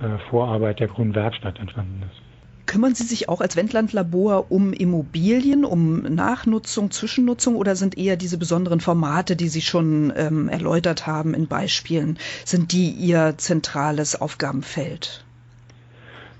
[0.01, 2.21] äh, Vorarbeit der Grünen Werkstatt entstanden ist.
[2.65, 8.37] Kümmern Sie sich auch als Wendland-Labor um Immobilien, um Nachnutzung, Zwischennutzung oder sind eher diese
[8.37, 15.25] besonderen Formate, die Sie schon ähm, erläutert haben in Beispielen, sind die Ihr zentrales Aufgabenfeld?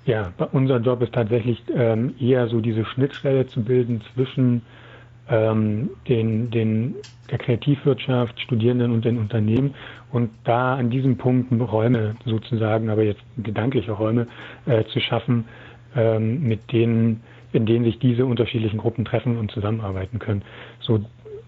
[0.06, 4.62] Ja, unser Job ist tatsächlich ähm, eher so diese Schnittstelle zu bilden zwischen
[5.30, 6.96] ähm, den, den,
[7.30, 9.74] der Kreativwirtschaft, Studierenden und den Unternehmen
[10.12, 14.28] und da an diesem Punkt Räume sozusagen, aber jetzt gedankliche Räume
[14.66, 15.46] äh, zu schaffen,
[15.96, 20.44] ähm, mit denen, in denen sich diese unterschiedlichen Gruppen treffen und zusammenarbeiten können.
[20.80, 21.00] So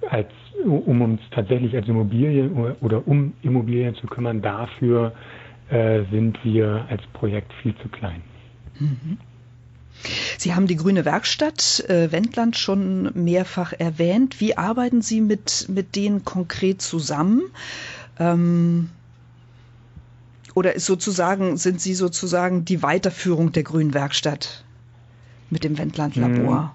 [0.10, 0.28] als
[0.64, 5.14] um uns tatsächlich als Immobilien oder, oder um Immobilien zu kümmern, dafür
[5.70, 8.22] äh, sind wir als Projekt viel zu klein.
[8.80, 9.18] Mhm.
[10.38, 14.40] Sie haben die Grüne Werkstatt äh, Wendland schon mehrfach erwähnt.
[14.40, 17.42] Wie arbeiten Sie mit, mit denen konkret zusammen?
[18.20, 18.90] Ähm,
[20.54, 24.64] oder ist sozusagen, sind Sie sozusagen die Weiterführung der Grünen Werkstatt
[25.50, 26.62] mit dem Wendland Labor?
[26.62, 26.70] Hm.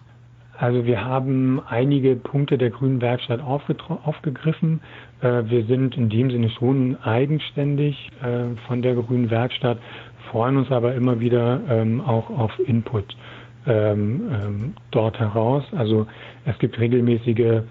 [0.61, 4.81] Also wir haben einige Punkte der Grünen Werkstatt aufgegriffen.
[5.23, 9.79] Äh, wir sind in dem Sinne schon eigenständig äh, von der Grünen Werkstatt
[10.31, 13.17] freuen uns aber immer wieder ähm, auch auf Input
[13.67, 15.65] ähm, ähm, dort heraus.
[15.77, 16.07] Also
[16.45, 17.63] es gibt regelmäßige äh,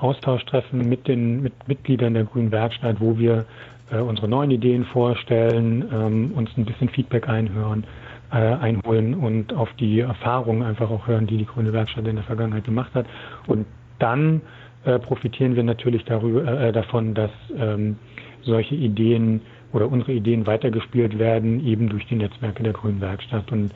[0.00, 3.44] Austauschtreffen mit den mit Mitgliedern der Grünen Werkstatt, wo wir
[3.90, 7.84] äh, unsere neuen Ideen vorstellen, ähm, uns ein bisschen Feedback einhören,
[8.32, 12.24] äh, einholen und auf die Erfahrungen einfach auch hören, die die Grüne Werkstatt in der
[12.24, 13.06] Vergangenheit gemacht hat.
[13.46, 13.66] Und
[13.98, 14.40] dann
[14.84, 17.98] äh, profitieren wir natürlich darüber, äh, davon, dass ähm,
[18.42, 19.42] solche Ideen
[19.72, 23.72] oder unsere Ideen weitergespielt werden, eben durch die Netzwerke der Grünen Werkstatt und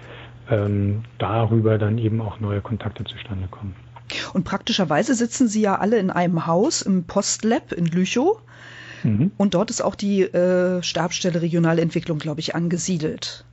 [0.50, 3.74] ähm, darüber dann eben auch neue Kontakte zustande kommen.
[4.32, 8.40] Und praktischerweise sitzen Sie ja alle in einem Haus im Postlab in Lüchow.
[9.02, 9.32] Mhm.
[9.36, 13.44] Und dort ist auch die äh, Stabsstelle Regionale Entwicklung, glaube ich, angesiedelt.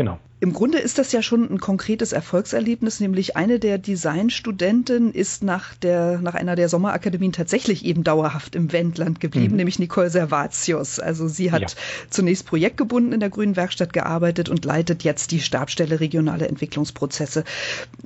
[0.00, 0.18] Genau.
[0.40, 5.74] Im Grunde ist das ja schon ein konkretes Erfolgserlebnis, nämlich eine der Designstudenten ist nach,
[5.74, 9.56] der, nach einer der Sommerakademien tatsächlich eben dauerhaft im Wendland geblieben, mhm.
[9.58, 11.00] nämlich Nicole Servatius.
[11.00, 11.66] Also sie hat ja.
[12.08, 17.44] zunächst projektgebunden in der Grünen Werkstatt gearbeitet und leitet jetzt die Stabstelle regionale Entwicklungsprozesse.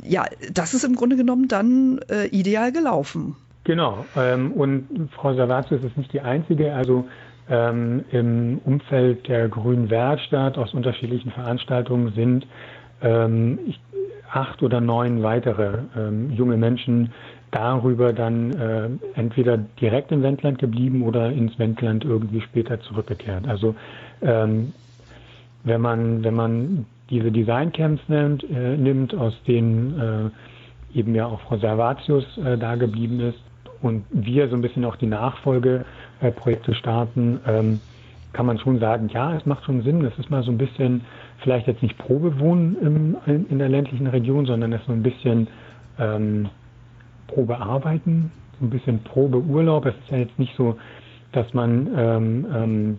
[0.03, 3.37] Ja, das ist im Grunde genommen dann äh, ideal gelaufen.
[3.63, 4.05] Genau.
[4.17, 6.75] Ähm, und Frau Savazio ist nicht die einzige.
[6.75, 7.07] Also
[7.49, 12.47] ähm, im Umfeld der Grünen Werkstatt aus unterschiedlichen Veranstaltungen sind
[13.03, 13.79] ähm, ich,
[14.33, 17.13] acht oder neun weitere ähm, junge Menschen
[17.51, 23.47] darüber dann äh, entweder direkt im Wendland geblieben oder ins Wendland irgendwie später zurückgekehrt.
[23.47, 23.77] Also
[24.23, 24.73] ähm,
[25.63, 30.33] wenn man wenn man diese Designcamps nimmt, äh, nimmt aus denen
[30.95, 33.39] äh, eben ja auch Frau Servatius äh, da geblieben ist
[33.83, 35.07] und wir so ein bisschen auch die
[36.25, 37.81] Nachfolgeprojekte starten, ähm,
[38.33, 40.03] kann man schon sagen, ja, es macht schon Sinn.
[40.03, 41.03] Das ist mal so ein bisschen,
[41.39, 45.47] vielleicht jetzt nicht Probewohnen im, in, in der ländlichen Region, sondern es so ein bisschen
[45.99, 46.49] ähm,
[47.29, 49.87] Probearbeiten, so ein bisschen Probeurlaub.
[49.87, 50.77] Es ist ja jetzt nicht so,
[51.33, 52.99] dass man ähm, ähm,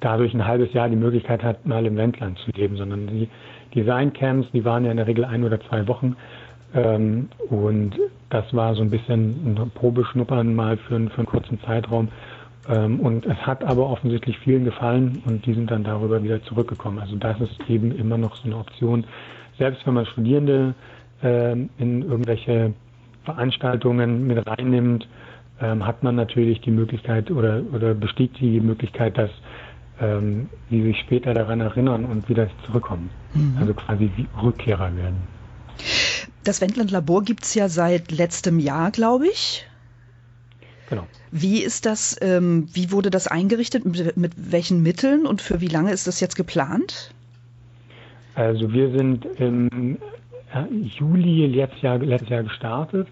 [0.00, 3.28] dadurch ein halbes Jahr die Möglichkeit hat, mal im Wendland zu leben, sondern die
[3.74, 6.16] Designcamps, die waren ja in der Regel ein oder zwei Wochen.
[6.74, 7.96] Ähm, und
[8.30, 12.08] das war so ein bisschen ein Probeschnuppern mal für, für einen kurzen Zeitraum.
[12.68, 16.98] Ähm, und es hat aber offensichtlich vielen gefallen und die sind dann darüber wieder zurückgekommen.
[16.98, 19.04] Also das ist eben immer noch so eine Option.
[19.58, 20.74] Selbst wenn man Studierende
[21.22, 22.72] ähm, in irgendwelche
[23.24, 25.08] Veranstaltungen mit reinnimmt,
[25.60, 29.30] ähm, hat man natürlich die Möglichkeit oder, oder besteht die Möglichkeit, dass
[30.00, 33.08] ähm, die sich später daran erinnern und wieder zurückkommen.
[33.34, 33.56] Mhm.
[33.58, 35.35] Also quasi wie Rückkehrer werden.
[36.44, 39.66] Das Wendland Labor gibt es ja seit letztem Jahr, glaube ich.
[40.88, 41.06] Genau.
[41.32, 45.68] Wie ist das, ähm, wie wurde das eingerichtet, mit, mit, welchen Mitteln und für wie
[45.68, 47.10] lange ist das jetzt geplant?
[48.34, 49.98] Also wir sind im
[50.98, 53.08] Juli letztes Jahr, letztes Jahr gestartet,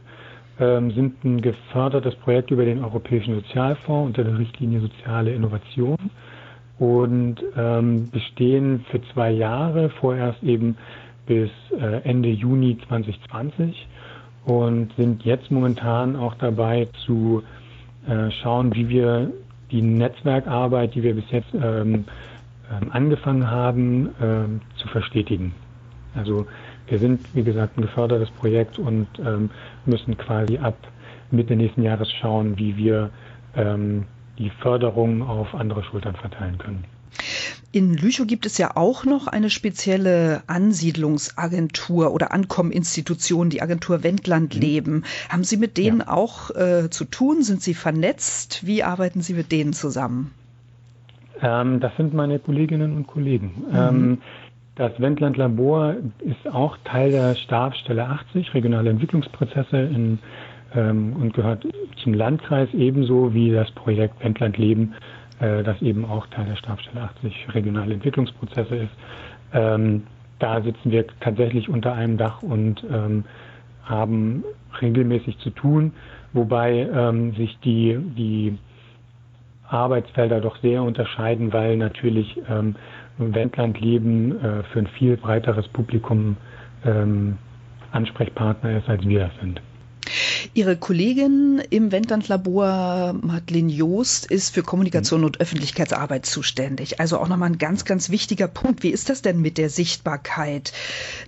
[0.61, 5.99] ähm, sind ein gefördertes Projekt über den Europäischen Sozialfonds unter der Richtlinie Soziale Innovation
[6.79, 10.77] und ähm, bestehen für zwei Jahre, vorerst eben
[11.26, 13.87] bis äh, Ende Juni 2020
[14.44, 17.42] und sind jetzt momentan auch dabei zu
[18.06, 19.30] äh, schauen, wie wir
[19.70, 22.04] die Netzwerkarbeit, die wir bis jetzt ähm,
[22.70, 25.54] ähm, angefangen haben, ähm, zu verstetigen.
[26.14, 26.46] Also
[26.87, 29.08] wir sind, wie gesagt, ein gefördertes Projekt und
[29.84, 30.76] müssen quasi ab
[31.32, 33.10] Mitte nächsten Jahres schauen, wie wir
[34.38, 36.84] die Förderung auf andere Schultern verteilen können.
[37.74, 44.54] In Lüchow gibt es ja auch noch eine spezielle Ansiedlungsagentur oder Ankommeninstitution, die Agentur Wendland
[44.54, 44.60] mhm.
[44.60, 45.02] Leben.
[45.28, 46.08] Haben Sie mit denen ja.
[46.08, 47.42] auch äh, zu tun?
[47.42, 48.64] Sind Sie vernetzt?
[48.64, 50.30] Wie arbeiten Sie mit denen zusammen?
[51.42, 53.64] Ähm, das sind meine Kolleginnen und Kollegen.
[53.68, 53.76] Mhm.
[53.76, 54.18] Ähm,
[54.76, 60.20] das Wendland Labor ist auch Teil der Stabsstelle 80, regionale Entwicklungsprozesse in,
[60.76, 61.66] ähm, und gehört
[62.04, 64.94] zum Landkreis ebenso wie das Projekt Wendland Leben
[65.40, 68.92] das eben auch Teil der Stabstelle 80 regionale Entwicklungsprozesse ist.
[69.53, 70.05] Ähm,
[70.38, 73.25] da sitzen wir tatsächlich unter einem Dach und ähm,
[73.85, 74.44] haben
[74.81, 75.92] regelmäßig zu tun,
[76.33, 78.59] wobei ähm, sich die, die
[79.68, 82.77] Arbeitsfelder doch sehr unterscheiden, weil natürlich ähm,
[83.18, 86.37] Wendland Leben äh, für ein viel breiteres Publikum
[86.85, 87.38] ähm,
[87.92, 89.61] Ansprechpartner ist, als wir das sind.
[90.52, 95.26] Ihre Kollegin im Wendland-Labor, Madeleine Joost, ist für Kommunikation mhm.
[95.26, 97.00] und Öffentlichkeitsarbeit zuständig.
[97.00, 98.83] Also auch nochmal ein ganz, ganz wichtiger Punkt.
[98.83, 100.72] Wie ist das denn mit der Sichtbarkeit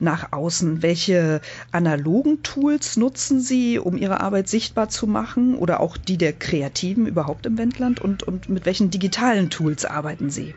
[0.00, 0.82] nach außen?
[0.82, 1.40] Welche
[1.72, 5.54] analogen Tools nutzen Sie, um Ihre Arbeit sichtbar zu machen?
[5.54, 8.00] Oder auch die der Kreativen überhaupt im Wendland?
[8.00, 10.54] Und, und mit welchen digitalen Tools arbeiten Sie?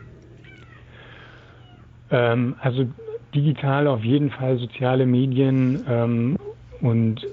[2.10, 2.86] Ähm, also
[3.34, 6.38] digital auf jeden Fall soziale Medien ähm,
[6.80, 7.26] und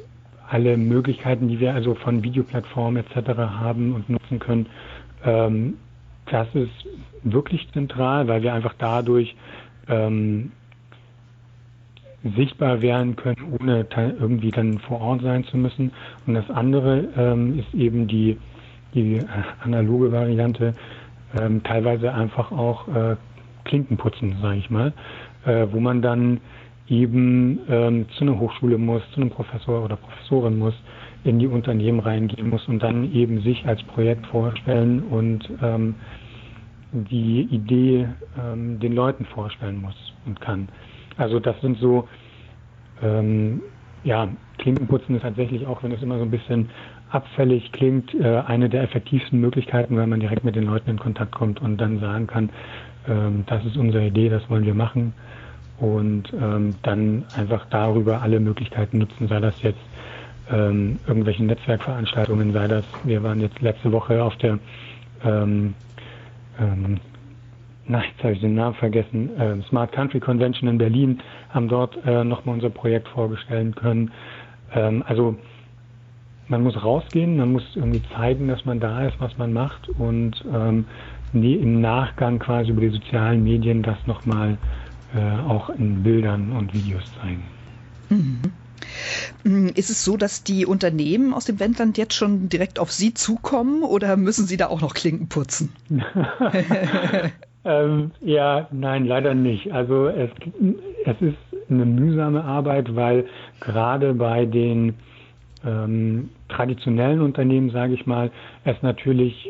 [0.49, 3.29] alle Möglichkeiten, die wir also von Videoplattformen etc.
[3.37, 4.67] haben und nutzen können,
[5.23, 5.75] ähm,
[6.29, 6.85] das ist
[7.23, 9.35] wirklich zentral, weil wir einfach dadurch
[9.87, 10.51] ähm,
[12.35, 15.91] sichtbar werden können, ohne irgendwie dann vor Ort sein zu müssen.
[16.25, 18.37] Und das andere ähm, ist eben die,
[18.93, 19.21] die
[19.63, 20.73] analoge Variante,
[21.39, 23.15] ähm, teilweise einfach auch äh,
[23.65, 24.93] Klinken putzen, sage ich mal,
[25.45, 26.39] äh, wo man dann
[26.89, 30.73] eben ähm, zu einer Hochschule muss, zu einem Professor oder Professorin muss,
[31.23, 35.95] in die Unternehmen reingehen muss und dann eben sich als Projekt vorstellen und ähm,
[36.91, 38.07] die Idee
[38.39, 39.95] ähm, den Leuten vorstellen muss
[40.25, 40.69] und kann.
[41.17, 42.07] Also das sind so,
[43.01, 43.61] ähm,
[44.03, 46.69] ja, Klinkenputzen ist tatsächlich auch, wenn es immer so ein bisschen
[47.09, 51.33] abfällig klingt, äh, eine der effektivsten Möglichkeiten, weil man direkt mit den Leuten in Kontakt
[51.33, 52.49] kommt und dann sagen kann,
[53.07, 55.13] ähm, das ist unsere Idee, das wollen wir machen
[55.77, 59.79] und ähm, dann einfach darüber alle Möglichkeiten nutzen, sei das jetzt
[60.49, 64.59] ähm, irgendwelche Netzwerkveranstaltungen, sei das, wir waren jetzt letzte Woche auf der,
[65.23, 65.75] ähm,
[66.59, 66.99] ähm,
[67.85, 71.97] na, jetzt habe ich den Namen vergessen, äh, Smart Country Convention in Berlin, haben dort
[72.05, 74.11] äh, nochmal unser Projekt vorstellen können.
[74.73, 75.37] Ähm, also
[76.47, 80.43] man muss rausgehen, man muss irgendwie zeigen, dass man da ist, was man macht und
[80.51, 80.85] ähm,
[81.33, 84.86] im Nachgang quasi über die sozialen Medien das nochmal äh,
[85.47, 87.43] auch in Bildern und Videos zeigen.
[88.09, 88.41] Mhm.
[89.43, 93.13] Mm, ist es so, dass die Unternehmen aus dem Wendland jetzt schon direkt auf Sie
[93.13, 95.73] zukommen oder müssen Sie da auch noch Klinken putzen?
[97.65, 99.71] ähm, ja, nein, leider nicht.
[99.73, 100.29] Also es,
[101.05, 101.37] es ist
[101.69, 103.25] eine mühsame Arbeit, weil
[103.59, 104.95] gerade bei den
[105.65, 108.31] ähm, traditionellen Unternehmen, sage ich mal,
[108.63, 109.49] es natürlich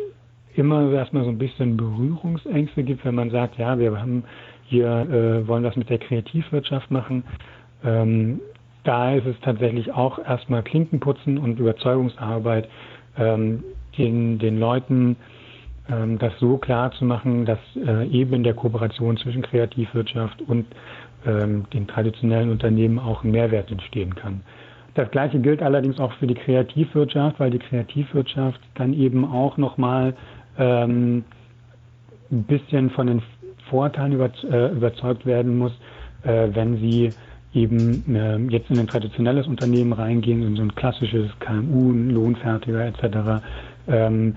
[0.56, 4.24] immer erstmal so ein bisschen Berührungsängste gibt, wenn man sagt, ja, wir haben
[4.68, 7.24] hier äh, wollen das mit der Kreativwirtschaft machen.
[7.84, 8.40] Ähm,
[8.84, 12.70] da ist es tatsächlich auch erstmal Klinkenputzen und Überzeugungsarbeit,
[13.18, 13.64] ähm,
[13.98, 15.18] den, den Leuten
[15.90, 20.66] ähm, das so klar zu machen, dass äh, eben in der Kooperation zwischen Kreativwirtschaft und
[21.26, 24.42] ähm, den traditionellen Unternehmen auch ein Mehrwert entstehen kann.
[24.96, 30.16] Das Gleiche gilt allerdings auch für die Kreativwirtschaft, weil die Kreativwirtschaft dann eben auch nochmal
[30.58, 31.24] ähm,
[32.32, 33.22] ein bisschen von den
[33.70, 35.74] Vorteilen über, äh, überzeugt werden muss,
[36.24, 37.14] äh, wenn sie
[37.54, 43.44] eben äh, jetzt in ein traditionelles Unternehmen reingehen, in so ein klassisches KMU, Lohnfertiger etc.
[43.88, 44.36] Ähm,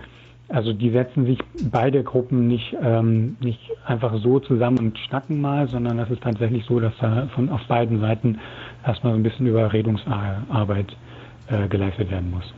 [0.48, 5.68] also die setzen sich beide Gruppen nicht, ähm, nicht einfach so zusammen und schnacken mal,
[5.68, 8.40] sondern das ist tatsächlich so, dass da von auf beiden Seiten
[8.84, 10.96] erstmal so ein bisschen Überredungsarbeit
[11.48, 12.52] äh, geleistet werden muss.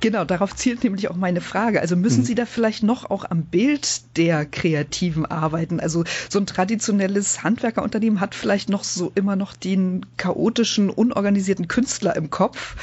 [0.00, 1.80] Genau, darauf zielt nämlich auch meine Frage.
[1.80, 2.24] Also müssen mhm.
[2.24, 5.80] Sie da vielleicht noch auch am Bild der Kreativen arbeiten?
[5.80, 12.16] Also so ein traditionelles Handwerkerunternehmen hat vielleicht noch so immer noch den chaotischen, unorganisierten Künstler
[12.16, 12.76] im Kopf.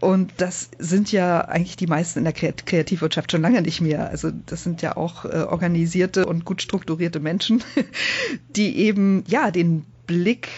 [0.00, 4.08] Und das sind ja eigentlich die meisten in der Kreativwirtschaft schon lange nicht mehr.
[4.08, 7.64] Also das sind ja auch äh, organisierte und gut strukturierte Menschen,
[8.56, 10.48] die eben ja den Blick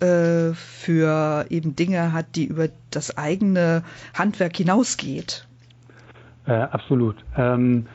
[0.00, 3.82] äh, für eben Dinge hat, die über das eigene
[4.14, 5.46] Handwerk hinausgeht.
[6.46, 7.16] Äh, absolut.
[7.36, 7.86] Ähm,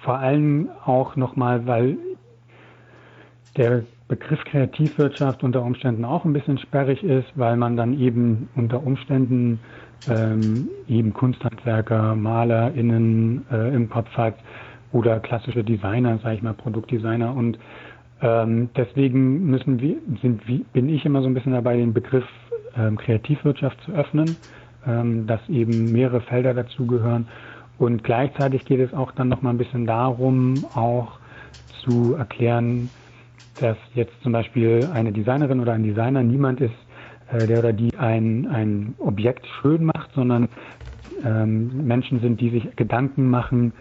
[0.00, 1.98] vor allem auch nochmal, weil
[3.58, 8.82] der Begriff Kreativwirtschaft unter Umständen auch ein bisschen sperrig ist, weil man dann eben unter
[8.82, 9.60] Umständen
[10.08, 14.36] ähm, eben Kunsthandwerker, MalerInnen äh, im Kopf hat
[14.92, 17.58] oder klassische Designer, sage ich mal, Produktdesigner und
[18.20, 22.26] ähm, deswegen müssen wir, sind, bin ich immer so ein bisschen dabei, den Begriff
[22.76, 24.36] ähm, Kreativwirtschaft zu öffnen,
[24.86, 27.28] ähm, dass eben mehrere Felder dazugehören.
[27.78, 31.18] Und gleichzeitig geht es auch dann noch mal ein bisschen darum, auch
[31.84, 32.90] zu erklären,
[33.58, 36.74] dass jetzt zum Beispiel eine Designerin oder ein Designer niemand ist,
[37.30, 40.48] äh, der oder die ein, ein Objekt schön macht, sondern
[41.24, 43.72] ähm, Menschen sind, die sich Gedanken machen,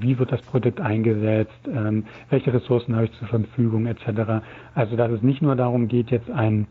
[0.00, 4.42] wie wird das Produkt eingesetzt, ähm, welche Ressourcen habe ich zur Verfügung etc.
[4.74, 6.66] Also dass es nicht nur darum geht, jetzt ein,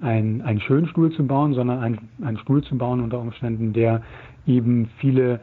[0.00, 4.02] ein, einen schönen Stuhl zu bauen, sondern ein, einen Stuhl zu bauen unter Umständen, der
[4.46, 5.40] eben viele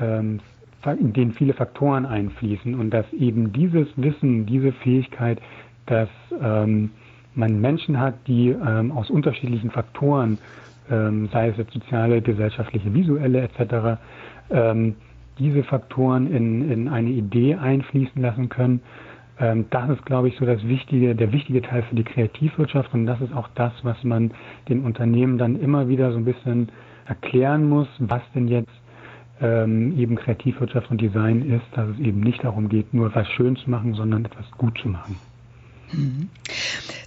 [0.00, 0.40] ähm,
[0.84, 5.40] in den viele Faktoren einfließen und dass eben dieses Wissen, diese Fähigkeit,
[5.86, 6.08] dass
[6.40, 6.90] ähm,
[7.34, 10.38] man Menschen hat, die ähm, aus unterschiedlichen Faktoren,
[10.90, 14.00] ähm, sei es jetzt soziale, gesellschaftliche, visuelle etc.,
[15.38, 18.80] diese Faktoren in, in eine Idee einfließen lassen können.
[19.38, 23.06] Ähm, das ist, glaube ich, so das wichtige, der wichtige Teil für die Kreativwirtschaft und
[23.06, 24.32] das ist auch das, was man
[24.68, 26.68] den Unternehmen dann immer wieder so ein bisschen
[27.06, 28.70] erklären muss, was denn jetzt
[29.40, 33.56] ähm, eben Kreativwirtschaft und Design ist, dass es eben nicht darum geht, nur etwas schön
[33.56, 35.16] zu machen, sondern etwas gut zu machen.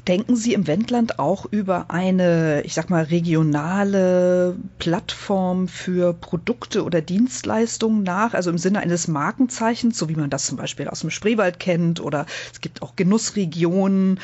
[0.08, 7.02] Denken Sie im Wendland auch über eine, ich sag mal, regionale Plattform für Produkte oder
[7.02, 11.10] Dienstleistungen nach, also im Sinne eines Markenzeichens, so wie man das zum Beispiel aus dem
[11.10, 14.20] Spreewald kennt oder es gibt auch Genussregionen.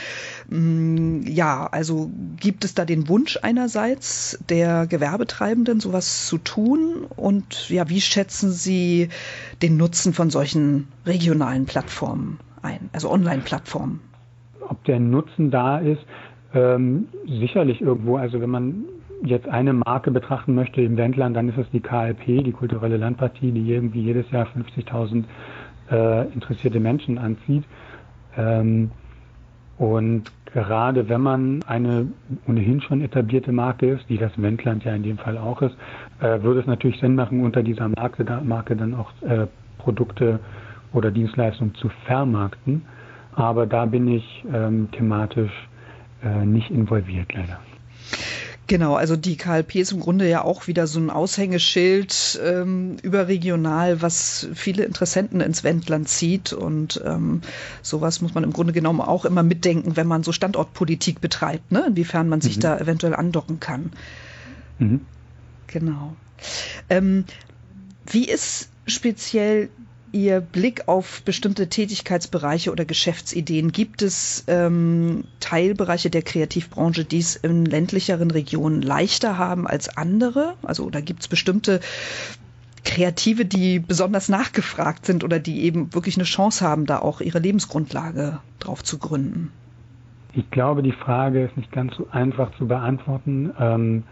[0.50, 7.06] Mm, ja, also gibt es da den Wunsch einerseits der Gewerbetreibenden, sowas zu tun?
[7.10, 9.10] Und ja, wie schätzen Sie
[9.63, 14.11] den Nutzen von solchen regionalen Plattformen ein, also Online-Plattformen?
[14.72, 16.02] Ob der Nutzen da ist,
[16.54, 18.15] ähm, sicherlich irgendwo.
[18.17, 18.86] Also wenn man
[19.24, 23.52] jetzt eine Marke betrachten möchte im Wendland, dann ist es die KLP, die kulturelle Landpartie,
[23.52, 25.26] die irgendwie jedes Jahr 50.000
[25.92, 27.63] äh, interessierte Menschen anzieht.
[28.38, 28.92] Ähm,
[29.78, 32.08] und gerade wenn man eine
[32.48, 35.76] ohnehin schon etablierte Marke ist, die das Wendland ja in dem Fall auch ist,
[36.22, 39.48] äh, würde es natürlich Sinn machen, unter dieser Marke, Marke dann auch äh,
[39.78, 40.40] Produkte
[40.94, 42.84] oder Dienstleistungen zu vermarkten.
[43.42, 45.52] Aber da bin ich ähm, thematisch
[46.23, 47.60] äh, nicht involviert, leider.
[48.67, 54.04] Genau, also die KLP ist im Grunde ja auch wieder so ein Aushängeschild ähm, überregional,
[54.04, 56.54] was viele Interessenten ins Wendland zieht.
[56.54, 57.42] Und ähm,
[57.81, 61.85] sowas muss man im Grunde genommen auch immer mitdenken, wenn man so Standortpolitik betreibt, ne?
[61.87, 62.62] inwiefern man sich mhm.
[62.62, 63.92] da eventuell andocken kann.
[64.77, 65.02] Mhm.
[65.65, 66.15] Genau.
[66.89, 67.25] Ähm,
[68.06, 69.69] wie ist speziell
[70.14, 73.72] Ihr Blick auf bestimmte Tätigkeitsbereiche oder Geschäftsideen?
[73.72, 80.56] Gibt es ähm, Teilbereiche der Kreativbranche, die es in ländlicheren Regionen leichter haben als andere?
[80.64, 81.80] Also oder gibt es bestimmte
[82.84, 87.40] Kreative, die besonders nachgefragt sind oder die eben wirklich eine Chance haben, da auch ihre
[87.40, 89.52] Lebensgrundlage drauf zu gründen?
[90.34, 93.52] Ich glaube, die Frage ist nicht ganz so einfach zu beantworten.
[93.60, 94.04] Ähm,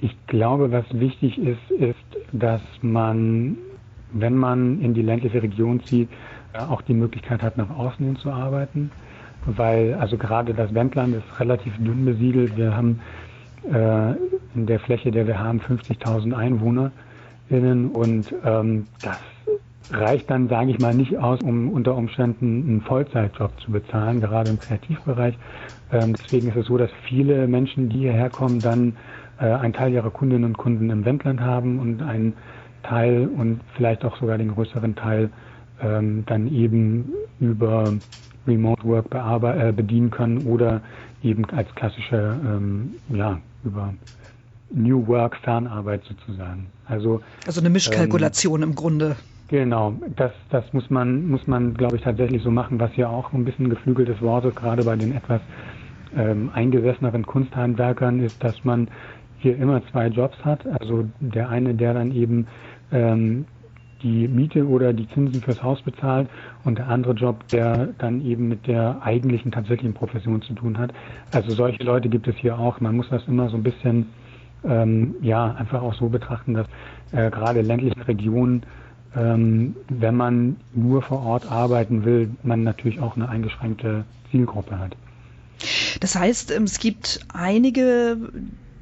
[0.00, 1.96] ich glaube, was wichtig ist, ist,
[2.32, 3.56] dass man,
[4.14, 6.08] wenn man in die ländliche Region zieht,
[6.52, 8.90] äh, auch die Möglichkeit hat, nach außen hin zu arbeiten.
[9.46, 12.56] Weil, also gerade das Wendland ist relativ dünn besiedelt.
[12.56, 13.00] Wir haben
[13.70, 14.12] äh,
[14.54, 19.18] in der Fläche, der wir haben, 50.000 EinwohnerInnen und ähm, das
[19.90, 24.50] reicht dann, sage ich mal, nicht aus, um unter Umständen einen Vollzeitjob zu bezahlen, gerade
[24.50, 25.36] im Kreativbereich.
[25.92, 28.96] Ähm, deswegen ist es so, dass viele Menschen, die hierher kommen, dann
[29.38, 32.34] äh, einen Teil ihrer Kundinnen und Kunden im Wendland haben und einen
[32.84, 35.30] Teil und vielleicht auch sogar den größeren Teil
[35.82, 37.92] ähm, dann eben über
[38.46, 40.80] Remote Work äh, bedienen können oder
[41.22, 43.94] eben als klassische, ähm, ja, über
[44.70, 46.66] New Work Fernarbeit sozusagen.
[46.86, 49.16] Also, also eine Mischkalkulation ähm, im Grunde.
[49.48, 53.32] Genau, das, das muss man, muss man, glaube ich, tatsächlich so machen, was ja auch
[53.32, 55.40] ein bisschen geflügeltes Wort ist, gerade bei den etwas
[56.16, 58.88] ähm, eingesesseneren Kunsthandwerkern, ist, dass man
[59.44, 60.66] hier immer zwei Jobs hat.
[60.80, 62.46] Also der eine, der dann eben
[62.90, 63.44] ähm,
[64.02, 66.28] die Miete oder die Zinsen fürs Haus bezahlt
[66.64, 70.92] und der andere Job, der dann eben mit der eigentlichen tatsächlichen Profession zu tun hat.
[71.32, 72.80] Also solche Leute gibt es hier auch.
[72.80, 74.06] Man muss das immer so ein bisschen
[74.64, 76.66] ähm, ja einfach auch so betrachten, dass
[77.12, 78.64] äh, gerade ländlichen Regionen
[79.16, 84.96] ähm, wenn man nur vor Ort arbeiten will, man natürlich auch eine eingeschränkte Zielgruppe hat.
[86.00, 88.16] Das heißt, ähm, es gibt einige,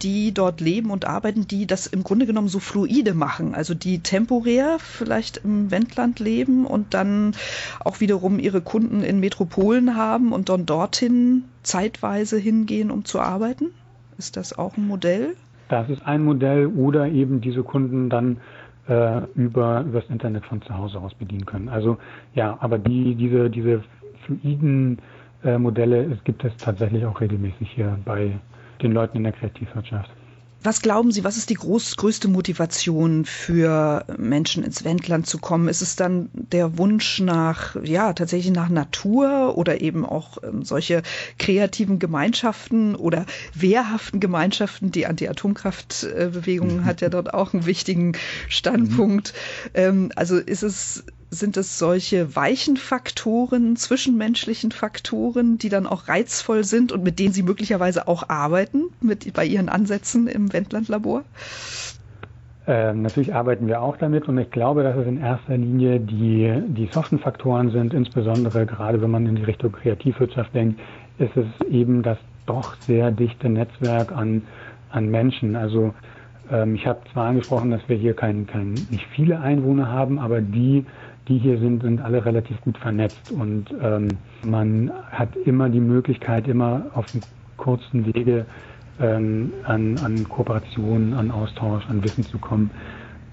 [0.03, 4.01] die dort leben und arbeiten, die das im Grunde genommen so fluide machen, also die
[4.01, 7.35] temporär vielleicht im Wendland leben und dann
[7.81, 13.67] auch wiederum ihre Kunden in Metropolen haben und dann dorthin zeitweise hingehen, um zu arbeiten?
[14.19, 15.35] Ist das auch ein Modell?
[15.69, 18.39] Das ist ein Modell oder eben diese Kunden dann
[18.89, 21.69] äh, über das Internet von zu Hause aus bedienen können.
[21.69, 21.99] Also
[22.35, 23.83] ja, aber die, diese, diese
[24.27, 24.99] fluiden
[25.45, 28.39] äh, Modelle es gibt es tatsächlich auch regelmäßig hier bei
[28.83, 30.11] den Leuten in der Kreativwirtschaft.
[30.65, 35.67] Was glauben Sie, was ist die groß, größte Motivation für Menschen ins Wendland zu kommen?
[35.67, 41.03] Ist es dann der Wunsch nach, ja, tatsächlich nach Natur oder eben auch ähm, solche
[41.37, 44.93] kreativen Gemeinschaften oder wehrhaften Gemeinschaften?
[44.93, 46.85] Die Anti-Atomkraft-Bewegung mhm.
[46.85, 48.13] hat ja dort auch einen wichtigen
[48.49, 49.33] Standpunkt.
[49.65, 49.71] Mhm.
[49.75, 56.63] Ähm, also ist es sind es solche weichen Faktoren, zwischenmenschlichen Faktoren, die dann auch reizvoll
[56.63, 61.25] sind und mit denen Sie möglicherweise auch arbeiten, mit, bei Ihren Ansätzen im Wendland-Labor?
[62.67, 66.53] Ähm, natürlich arbeiten wir auch damit und ich glaube, dass es in erster Linie die,
[66.69, 70.79] die soften Faktoren sind, insbesondere gerade wenn man in die Richtung Kreativwirtschaft denkt,
[71.19, 74.43] ist es eben das doch sehr dichte Netzwerk an,
[74.91, 75.57] an Menschen.
[75.57, 75.95] Also
[76.51, 80.41] ähm, ich habe zwar angesprochen, dass wir hier kein, kein, nicht viele Einwohner haben, aber
[80.41, 80.85] die
[81.29, 84.09] die hier sind, sind alle relativ gut vernetzt und ähm,
[84.43, 87.23] man hat immer die Möglichkeit, immer auf einem
[87.57, 88.47] kurzen Wege
[89.01, 92.71] ähm, an, an Kooperation, an Austausch, an Wissen zu kommen.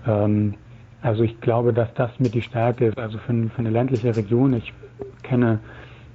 [0.06, 0.54] Ähm,
[1.02, 2.98] also ich glaube, dass das mit die Stärke ist.
[2.98, 4.74] Also für, für eine ländliche Region, ich
[5.24, 5.60] kenne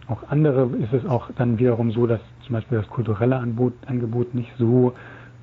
[0.08, 4.34] auch andere, ist es auch dann wiederum so, dass zum Beispiel das kulturelle Angebot, Angebot
[4.34, 4.92] nicht so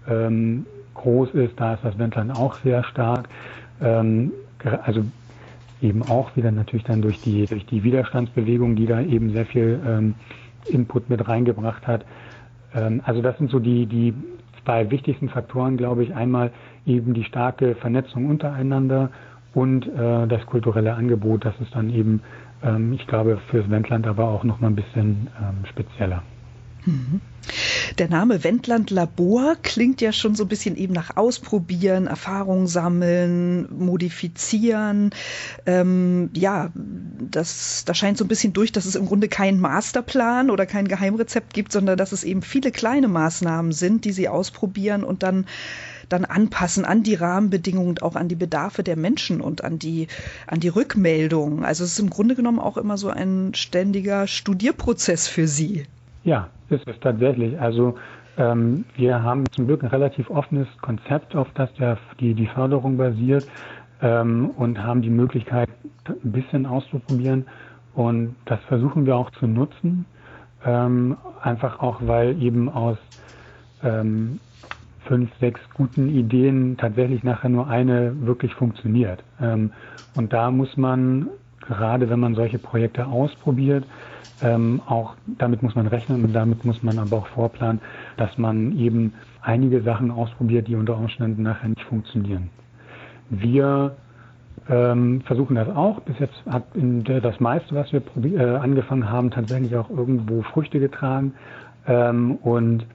[0.08, 1.60] ähm, groß ist.
[1.60, 3.28] Da ist das Wendland auch sehr stark.
[3.82, 4.32] Ähm,
[4.84, 5.04] also
[5.82, 9.80] eben auch wieder natürlich dann durch die, durch die Widerstandsbewegung, die da eben sehr viel
[9.86, 10.16] ähm,
[10.70, 12.06] Input mit reingebracht hat.
[12.74, 14.14] Ähm, also das sind so die, die
[14.64, 16.16] zwei wichtigsten Faktoren, glaube ich.
[16.16, 16.52] Einmal
[16.86, 19.10] eben die starke Vernetzung untereinander
[19.54, 21.46] und äh, das kulturelle Angebot.
[21.46, 22.22] Das ist dann eben,
[22.64, 26.24] ähm, ich glaube, fürs Wendland aber auch noch mal ein bisschen ähm, spezieller.
[26.86, 27.22] Mhm.
[27.98, 33.68] Der Name Wendland Labor klingt ja schon so ein bisschen eben nach Ausprobieren, Erfahrung sammeln,
[33.78, 35.10] modifizieren.
[35.66, 40.50] Ähm, ja, das, da scheint so ein bisschen durch, dass es im Grunde keinen Masterplan
[40.50, 45.04] oder kein Geheimrezept gibt, sondern dass es eben viele kleine Maßnahmen sind, die sie ausprobieren
[45.04, 45.46] und dann
[46.10, 50.08] dann anpassen an die Rahmenbedingungen und auch an die Bedarfe der Menschen und an die,
[50.46, 51.64] an die Rückmeldungen.
[51.64, 55.86] Also es ist im Grunde genommen auch immer so ein ständiger Studierprozess für Sie.
[56.24, 57.60] Ja, ist es tatsächlich.
[57.60, 57.96] Also
[58.38, 62.98] ähm, wir haben zum Glück ein relativ offenes Konzept, auf das der, die, die Förderung
[62.98, 63.48] basiert
[64.02, 65.70] ähm, und haben die Möglichkeit,
[66.08, 67.48] ein bisschen auszuprobieren.
[67.94, 70.06] Und das versuchen wir auch zu nutzen.
[70.64, 72.98] Ähm, einfach auch, weil eben aus
[73.84, 74.40] ähm,
[75.08, 79.24] fünf, sechs guten Ideen tatsächlich nachher nur eine wirklich funktioniert.
[79.40, 79.74] Ähm,
[80.14, 81.30] und da muss man,
[81.68, 83.86] gerade wenn man solche Projekte ausprobiert,
[84.42, 87.80] ähm, auch damit muss man rechnen und damit muss man aber auch vorplanen,
[88.18, 92.50] dass man eben einige Sachen ausprobiert, die unter Umständen nachher nicht funktionieren.
[93.30, 93.96] Wir
[94.70, 96.02] ähm, versuchen das auch.
[96.02, 98.02] Bis jetzt hat das meiste, was wir
[98.40, 101.34] äh, angefangen haben, tatsächlich auch irgendwo Früchte getragen
[101.88, 102.86] ähm, und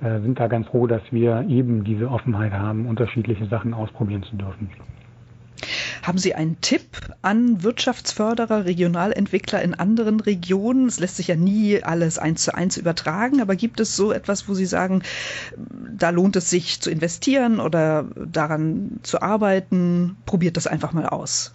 [0.00, 4.36] äh, sind da ganz froh, dass wir eben diese Offenheit haben, unterschiedliche Sachen ausprobieren zu
[4.36, 4.70] dürfen.
[6.06, 6.82] Haben Sie einen Tipp
[7.22, 10.86] an Wirtschaftsförderer, Regionalentwickler in anderen Regionen?
[10.86, 14.48] Es lässt sich ja nie alles eins zu eins übertragen, aber gibt es so etwas,
[14.48, 15.02] wo Sie sagen,
[15.90, 20.16] da lohnt es sich zu investieren oder daran zu arbeiten?
[20.26, 21.52] Probiert das einfach mal aus.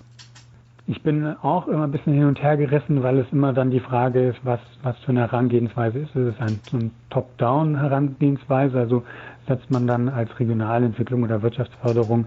[0.85, 3.79] Ich bin auch immer ein bisschen hin und her gerissen, weil es immer dann die
[3.79, 6.13] Frage ist, was, was für eine Herangehensweise ist.
[6.13, 8.77] Ist es ein, so ein Top-Down-Herangehensweise?
[8.77, 9.03] Also
[9.47, 12.25] setzt man dann als Regionalentwicklung oder Wirtschaftsförderung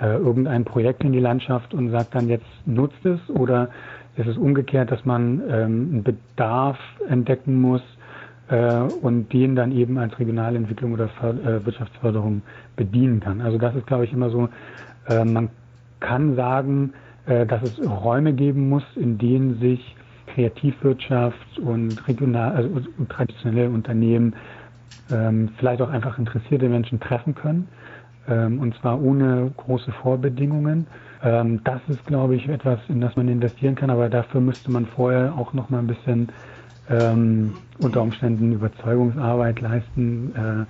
[0.00, 3.68] äh, irgendein Projekt in die Landschaft und sagt dann jetzt nutzt es oder
[4.16, 6.78] ist es umgekehrt, dass man ähm, einen Bedarf
[7.08, 7.82] entdecken muss
[8.48, 12.42] äh, und den dann eben als Regionalentwicklung oder Ver äh, Wirtschaftsförderung
[12.76, 13.40] bedienen kann.
[13.40, 14.48] Also das ist, glaube ich, immer so,
[15.08, 15.50] äh, man
[16.00, 16.92] kann sagen,
[17.26, 19.96] äh, dass es Räume geben muss, in denen sich
[20.34, 22.70] Kreativwirtschaft und regional, also
[23.08, 24.34] traditionelle Unternehmen,
[25.10, 27.68] ähm, vielleicht auch einfach interessierte Menschen treffen können
[28.32, 30.86] und zwar ohne große Vorbedingungen.
[31.22, 34.86] Ähm, das ist, glaube ich, etwas, in das man investieren kann, aber dafür müsste man
[34.86, 36.28] vorher auch noch mal ein bisschen
[36.90, 40.64] ähm, unter Umständen Überzeugungsarbeit leisten, äh,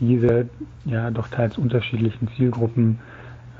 [0.00, 0.48] diese
[0.84, 2.98] ja doch teils unterschiedlichen Zielgruppen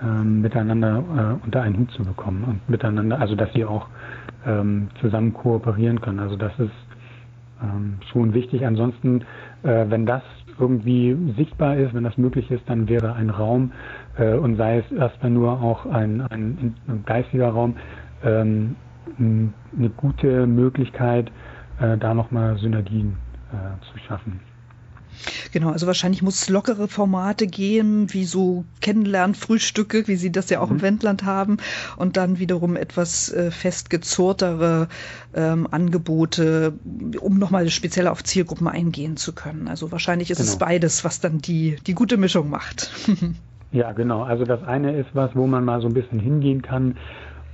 [0.03, 3.87] ähm, miteinander äh, unter einen Hut zu bekommen und miteinander, also dass sie auch
[4.47, 6.19] ähm, zusammen kooperieren können.
[6.19, 6.71] Also das ist
[7.63, 8.65] ähm, schon wichtig.
[8.67, 9.23] Ansonsten,
[9.63, 10.23] äh, wenn das
[10.61, 13.73] irgendwie sichtbar ist, wenn das möglich ist, dann wäre ein Raum
[14.19, 17.77] äh, und sei es erstmal nur auch ein, ein, ein geistiger Raum
[18.23, 18.77] ähm,
[19.19, 21.31] eine gute Möglichkeit,
[21.81, 23.17] äh, da nochmal Synergien
[23.53, 24.41] äh, zu schaffen.
[25.53, 30.61] Genau, also wahrscheinlich muss es lockere Formate geben, wie so Kennenlernfrühstücke, wie Sie das ja
[30.61, 30.77] auch mhm.
[30.77, 31.57] im Wendland haben,
[31.97, 34.89] und dann wiederum etwas äh, festgezurrtere
[35.35, 36.75] ähm, Angebote,
[37.21, 39.69] um nochmal speziell auf Zielgruppen eingehen zu können.
[39.69, 40.51] Also wahrscheinlich ist genau.
[40.51, 42.91] es beides, was dann die, die gute Mischung macht.
[43.73, 44.23] ja, genau.
[44.23, 46.97] Also das eine ist was, wo man mal so ein bisschen hingehen kann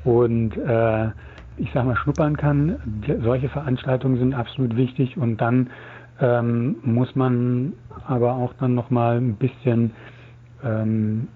[0.04, 1.08] und äh,
[1.58, 2.76] ich sag mal schnuppern kann.
[3.22, 5.70] Solche Veranstaltungen sind absolut wichtig und dann
[6.20, 7.72] ähm, muss man
[8.06, 9.92] aber auch dann nochmal ein bisschen
[10.62, 11.28] ähm,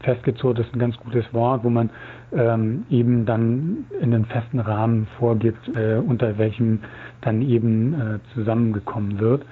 [0.00, 1.90] festgezurrt ist ein ganz gutes Wort, wo man
[2.32, 6.80] ähm, eben dann in den festen Rahmen vorgibt, äh, unter welchem
[7.22, 9.44] dann eben äh, zusammengekommen wird.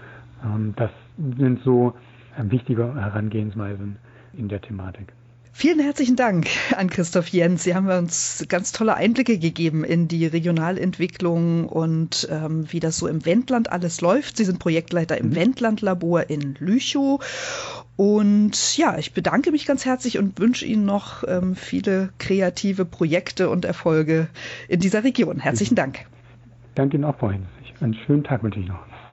[0.44, 0.90] Ähm, das
[1.38, 1.94] sind so
[2.36, 3.96] wichtige Herangehensweisen
[4.36, 5.12] in der Thematik.
[5.56, 7.62] Vielen herzlichen Dank an Christoph Jens.
[7.62, 13.06] Sie haben uns ganz tolle Einblicke gegeben in die Regionalentwicklung und ähm, wie das so
[13.06, 14.36] im Wendland alles läuft.
[14.36, 15.36] Sie sind Projektleiter im mhm.
[15.36, 17.20] Wendlandlabor in Lüchow.
[17.94, 23.48] Und ja, ich bedanke mich ganz herzlich und wünsche Ihnen noch ähm, viele kreative Projekte
[23.48, 24.26] und Erfolge
[24.66, 25.38] in dieser Region.
[25.38, 26.04] Herzlichen Dank.
[26.74, 27.28] Danke Ihnen auch, Frau.
[27.80, 28.84] Einen schönen Tag wünsche ich noch.